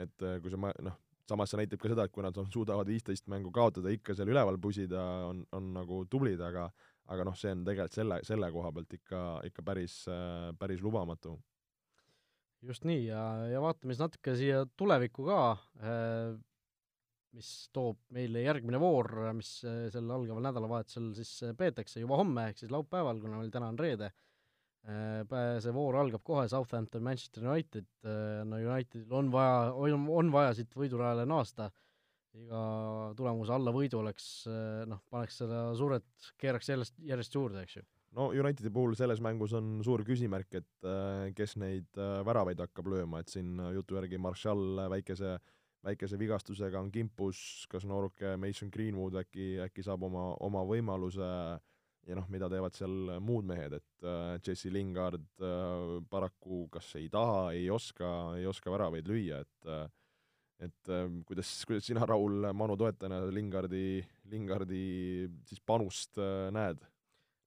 [0.07, 0.97] et kui sa ma-, noh,
[1.29, 4.31] samas see näitab ka seda, et kui nad on, suudavad viisteist mängu kaotada, ikka seal
[4.31, 6.69] üleval pusida, on, on nagu tublid, aga
[7.13, 10.01] aga noh, see on tegelikult selle, selle koha pealt ikka, ikka päris,
[10.59, 11.37] päris lubamatu.
[12.67, 15.41] just nii, ja, ja vaatame siis natuke siia tulevikku ka,
[17.37, 22.73] mis toob meile järgmine voor, mis sel algaval nädalavahetusel siis peetakse juba homme, ehk siis
[22.75, 24.11] laupäeval, kuna meil täna on reede.
[24.87, 27.87] See voor algab kohe, Southampton, Manchester United,
[28.47, 31.73] no Unitedil on vaja, on, on vaja siit võidurajale naasta
[32.45, 32.63] iga
[33.17, 36.07] tulemuse alla võidu oleks eh, noh, paneks seda survet,
[36.41, 37.85] keeraks järjest, järjest juurde, eks ju.
[38.17, 42.91] no Unitedi puhul selles mängus on suur küsimärk, et eh, kes neid eh, väravaid hakkab
[42.93, 45.37] lööma, et siin jutu järgi Marshall väikese
[45.87, 47.39] väikese vigastusega on kimpus,
[47.71, 51.29] kas nooruke Mason Greenwood äkki, äkki saab oma, oma võimaluse
[52.07, 54.09] ja noh, mida teevad seal muud mehed, et
[54.43, 55.29] Jesse Lingard
[56.11, 58.09] paraku kas ei taha, ei oska,
[58.41, 59.87] ei oska väravaid lüüa, et äh,
[60.63, 64.01] et äh, kuidas, kuidas sina, Raul, Manu toetajana Lingardi,
[64.33, 64.85] Lingardi
[65.49, 66.85] siis panust äh, näed?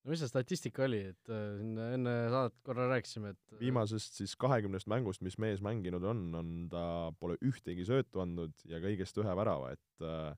[0.03, 4.19] no mis see statistika oli, et äh, siin enne saadet korra rääkisime, et äh, viimasest
[4.21, 6.83] siis kahekümnest mängust, mis mees mänginud on, on ta,
[7.19, 10.31] pole ühtegi söötu andnud ja kõigest ühe värava, et äh,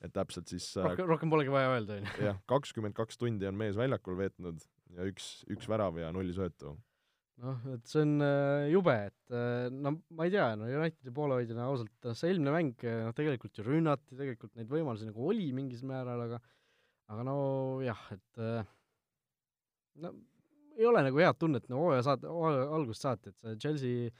[0.00, 2.28] et täpselt siis rohkem, rohkem polegi vaja öelda, on ju.
[2.30, 4.62] jah, kakskümmend kaks tundi on mees väljakul veetnud
[4.96, 6.72] ja üks, üks värav ja null söötu.
[7.40, 8.24] Noh, et see on
[8.70, 9.36] jube, et
[9.74, 13.66] no ma ei tea, no Unitedi poolehoidjana ausalt, noh see eelmine mäng, noh tegelikult ju
[13.66, 16.40] rünnati, tegelikult neid võimalusi nagu oli mingil määral, aga
[17.10, 17.36] aga no
[17.82, 18.42] jah, et
[20.04, 20.12] no
[20.80, 24.12] ei ole nagu head tunnet no hooaja saate, hooaja algusest saati, et see Chelsea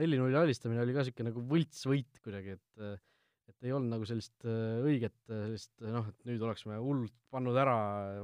[0.00, 3.04] neli-null alistamine oli ka niisugune nagu võltsvõit kuidagi, et
[3.46, 7.76] et ei olnud nagu sellist äh, õiget sellist noh, et nüüd oleksime hullult pannud ära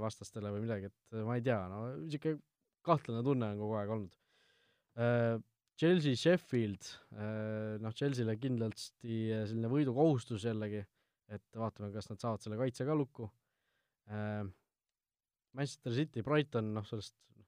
[0.02, 2.42] vastastele või midagi, et ma ei tea, no niisugune
[2.82, 4.16] kahtlane tunne on kogu aeg olnud.
[5.00, 5.38] Äh,
[5.80, 10.82] Chelsea, Sheffield, äh, noh, Chelsea'le kindlasti selline võidukohustus jällegi,
[11.32, 13.30] et vaatame, kas nad saavad selle kaitse ka lukku
[15.56, 17.46] Manchester City, Brighton, noh sellest noh,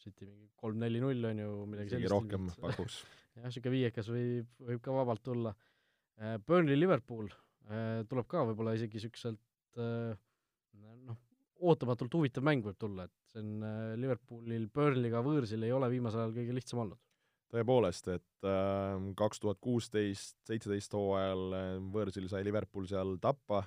[0.00, 2.12] City mingi kolm-neli-null on ju, midagi sellist.
[2.12, 3.00] rohkem pakuks.
[3.36, 5.54] jah, niisugune viiekas võib, võib ka vabalt tulla.
[6.20, 10.14] Äh, Burnley, Liverpool äh, tuleb ka võib-olla isegi niisuguselt äh,
[11.08, 11.20] noh,
[11.64, 16.36] ootamatult huvitav mäng võib tulla, et see on Liverpoolil Burnley'ga võõrsil ei ole viimasel ajal
[16.36, 17.00] kõige lihtsam olnud.
[17.54, 18.46] tõepoolest, et
[19.18, 21.56] kaks tuhat kuusteist, seitseteist hooajal
[21.94, 23.64] võõrsil sai Liverpool seal tappa,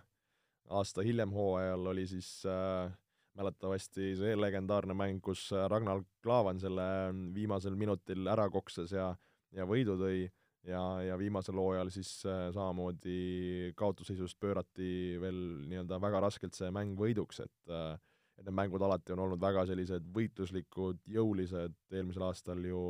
[0.69, 2.91] aasta hiljem hooajal oli siis äh,
[3.37, 9.11] mäletatavasti see legendaarne mäng, kus äh, Ragnar Klavan selle mm, viimasel minutil ära kokses ja,
[9.55, 10.25] ja võidu tõi
[10.67, 16.97] ja, ja viimasel hooajal siis äh, samamoodi kaotusseisust pöörati veel nii-öelda väga raskelt see mäng
[16.99, 17.95] võiduks, et äh,
[18.37, 22.81] et need mängud alati on olnud väga sellised võitluslikud, jõulised, eelmisel aastal ju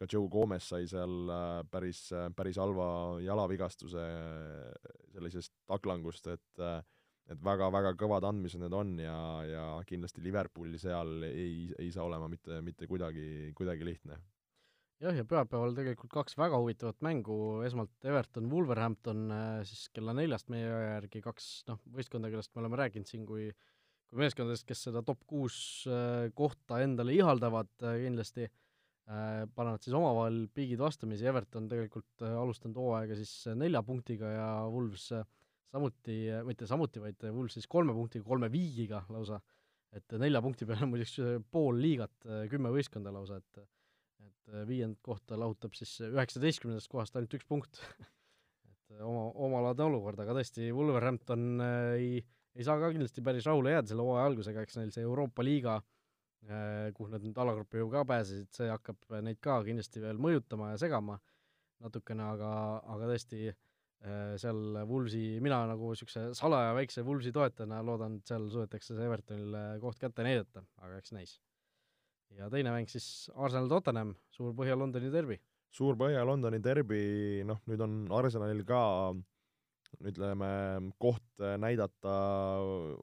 [0.00, 1.30] ka Joe Gomez sai seal
[1.70, 4.06] päris, päris halva jalavigastuse
[5.14, 6.66] sellisest taklangust, et
[7.30, 9.16] et väga-väga kõvad andmised need on ja,
[9.46, 14.18] ja kindlasti Liverpool seal ei, ei saa olema mitte, mitte kuidagi, kuidagi lihtne.
[15.02, 20.50] jah, ja pühapäeval tegelikult kaks väga huvitavat mängu, esmalt Everton, Wolverhampton äh, siis kella neljast
[20.52, 23.48] meie aja järgi, kaks noh, võistkonda, kellest me oleme rääkinud siin kui
[24.12, 25.56] kui meeskondadest, kes seda top kuus
[25.88, 28.50] äh, kohta endale ihaldavad äh, kindlasti,
[29.02, 35.08] panevad siis omavahel piigid vastamisi, Everton tegelikult alustanud hooaega siis nelja punktiga ja Wolves
[35.72, 36.14] samuti,
[36.46, 39.40] mitte samuti, vaid Wools siis kolme punktiga, kolme viigiga lausa,
[39.92, 41.16] et nelja punkti peale muideks
[41.50, 42.14] pool liigat,
[42.52, 43.64] kümme võistkonda lausa, et
[44.52, 47.78] et viiendat kohta lahutab siis üheksateistkümnendast kohast ainult üks punkt.
[48.92, 52.02] Et oma, omalaadne olukord, aga tõesti, Wolverhampton äh,
[52.54, 55.80] ei, saa ka kindlasti päris rahule jääda selle hooaja algusega, eks neil see Euroopa liiga
[55.80, 60.72] äh, kuhu nad nüüd alagrupi ju ka pääsesid, see hakkab neid ka kindlasti veel mõjutama
[60.74, 61.18] ja segama
[61.82, 62.50] natukene, aga,
[62.94, 63.60] aga tõesti äh,
[64.02, 69.04] Äh, seal Woolsi, mina nagu niisuguse salaja väikse Woolsi toetajana loodan, et seal suudetakse see
[69.06, 71.36] Evertonile koht kätte näidata, aga eks näis.
[72.32, 75.36] ja teine mäng siis Arsenal-Tottenham, suur Põhja-Londoni derbi.
[75.70, 77.02] suur Põhja-Londoni derbi,
[77.46, 78.80] noh, nüüd on Arsenalil ka
[80.00, 80.48] ütleme,
[80.98, 82.12] koht näidata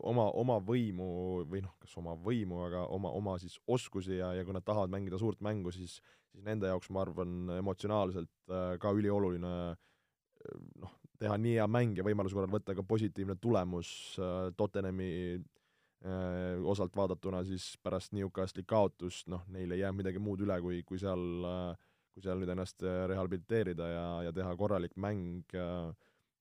[0.09, 1.09] oma, oma võimu
[1.47, 4.91] või noh, kas oma võimu, aga oma, oma siis oskusi ja, ja kui nad tahavad
[4.91, 5.99] mängida suurt mängu, siis
[6.33, 11.97] siis nende jaoks, ma arvan, emotsionaalselt äh, ka ülioluline äh, noh, teha nii hea mäng
[11.99, 18.65] ja võimaluse korral võtta ka positiivne tulemus äh, Tottenhami äh, osalt vaadatuna siis pärast Newcastli
[18.67, 22.53] kaotust, noh, neil ei jää midagi muud üle, kui, kui seal äh,, kui seal nüüd
[22.55, 25.89] ennast äh, rehabiliteerida ja, ja teha korralik mäng äh,,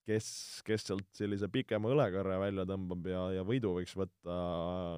[0.08, 0.28] kes,
[0.66, 4.36] kes sealt sellise pikema õlekarre välja tõmbab ja, ja võidu võiks võtta,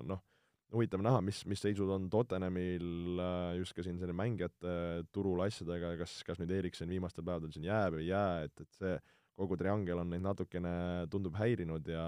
[0.07, 0.23] noh,
[0.71, 4.75] huvitav näha, mis, mis seisud on Tottenhamil äh, just ka siin selle mängijate
[5.15, 8.79] turul asjadega, kas, kas nüüd Eriksen viimastel päevadel siin jääb või ei jää, et, et
[8.79, 8.95] see
[9.41, 10.73] kogu triangel on neid natukene,
[11.11, 12.05] tundub häirinud ja,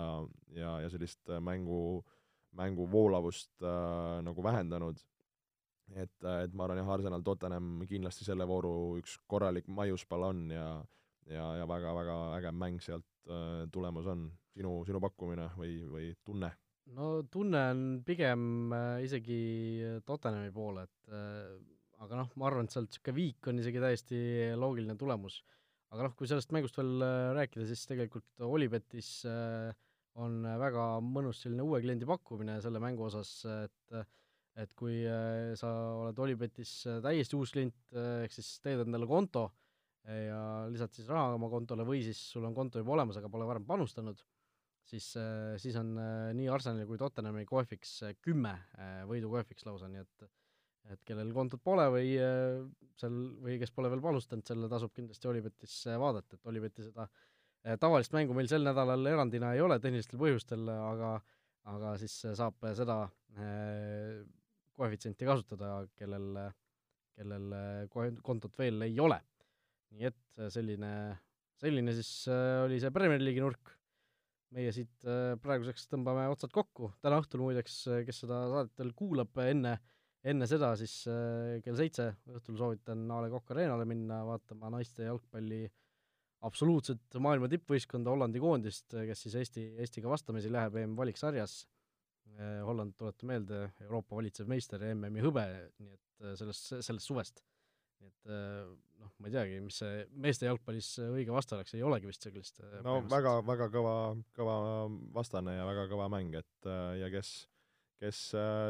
[0.55, 2.03] ja, ja sellist mängu,
[2.59, 5.03] mängu voolavust äh, nagu vähendanud.
[5.93, 10.67] et, et ma arvan jah, Arsenal Tottenham kindlasti selle vooru üks korralik maiuspala on ja
[11.31, 14.31] ja, ja väga-väga äge mäng sealt äh, tulemas on.
[14.53, 16.51] sinu, sinu pakkumine või, või tunne?
[16.93, 19.39] no tunne on pigem äh, isegi
[20.05, 21.55] Tottenhami poole, et äh,
[22.05, 24.19] aga noh, ma arvan, et sealt niisugune viik on isegi täiesti
[24.59, 25.41] loogiline tulemus.
[25.93, 29.73] aga noh, kui sellest mängust veel äh, rääkida, siis tegelikult Olipetis äh,
[30.21, 34.03] on väga mõnus selline uue kliendi pakkumine selle mängu osas, et
[34.61, 35.71] et kui äh, sa
[36.03, 39.47] oled Olipetis äh, täiesti uus klient äh,, ehk siis teed endale konto
[40.03, 40.43] ja
[40.73, 43.67] lisad siis raha oma kontole või siis sul on konto juba olemas, aga pole varem
[43.67, 44.19] panustanud
[44.89, 45.13] siis,
[45.63, 45.93] siis on
[46.35, 48.57] nii Arsenali kui Tottenhami koefiks kümme
[49.11, 50.31] võidukoefiks lausa, nii et
[50.91, 52.17] et kellel kontot pole või
[52.99, 57.07] seal, või kes pole veel panustanud, selle tasub kindlasti Olipetis vaadata, et Olipeti seda
[57.79, 61.15] tavalist mängu meil sel nädalal erandina ei ole tehnilistel põhjustel, aga
[61.71, 62.97] aga siis saab seda
[64.75, 66.41] koefitsienti kasutada, kellel,
[67.15, 67.55] kellel
[68.27, 69.21] kontot veel ei ole.
[69.93, 70.91] Nii et selline,
[71.61, 72.11] selline siis
[72.65, 73.79] oli see Premier League'i nurk.
[74.53, 75.07] meie siit
[75.41, 79.79] praeguseks tõmbame otsad kokku, täna õhtul muideks, kes seda saadet veel kuulab enne,
[80.29, 80.97] enne seda siis
[81.65, 85.63] kell seitse õhtul soovitan A Le Coq Arena'le minna vaatama naiste jalgpalli
[86.45, 91.63] absoluutset maailma tippvõistkonda Hollandi koondist, kes siis Eesti, Eestiga vastamisi läheb EM-valiksarjas
[92.39, 95.43] Äh, Holland, tuletan meelde, Euroopa valitsev meister ja MM-i hõbe,
[95.83, 97.43] nii et äh, sellest, sellest suvest.
[98.03, 98.67] Nii et äh,
[99.03, 102.61] noh, ma ei teagi, mis see meeste jalgpallis õige vaste oleks, ei olegi vist sellist
[102.85, 103.97] no väga, väga kõva,
[104.37, 104.59] kõva
[105.15, 107.33] vastane ja väga kõva mäng, et ja kes,
[108.03, 108.23] kes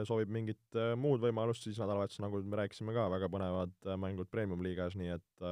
[0.09, 5.15] soovib mingit muud võimalust, siis nädalavahetus, nagu me rääkisime ka, väga põnevad mängud Premium-liigas, nii
[5.17, 5.47] et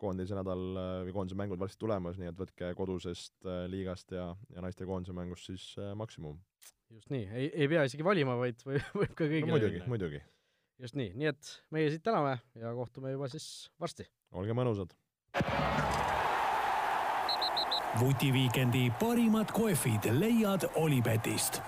[0.00, 0.64] koondise nädal
[1.06, 5.50] või koondise mängud varsti tulemas, nii et võtke kodusest liigast ja, ja naiste koondise mängust
[5.50, 6.40] siis maksimum.
[6.94, 10.20] Just nii, ei, ei pea isegi valima, vaid või, võib ka kõigile no, muidugi, muidugi.
[10.78, 14.06] Just nii, nii et meie siit täname ja kohtume juba siis varsti.
[14.32, 14.94] olge mõnusad.
[18.00, 21.62] vutiviikendi parimad kohvid leiad Olipetist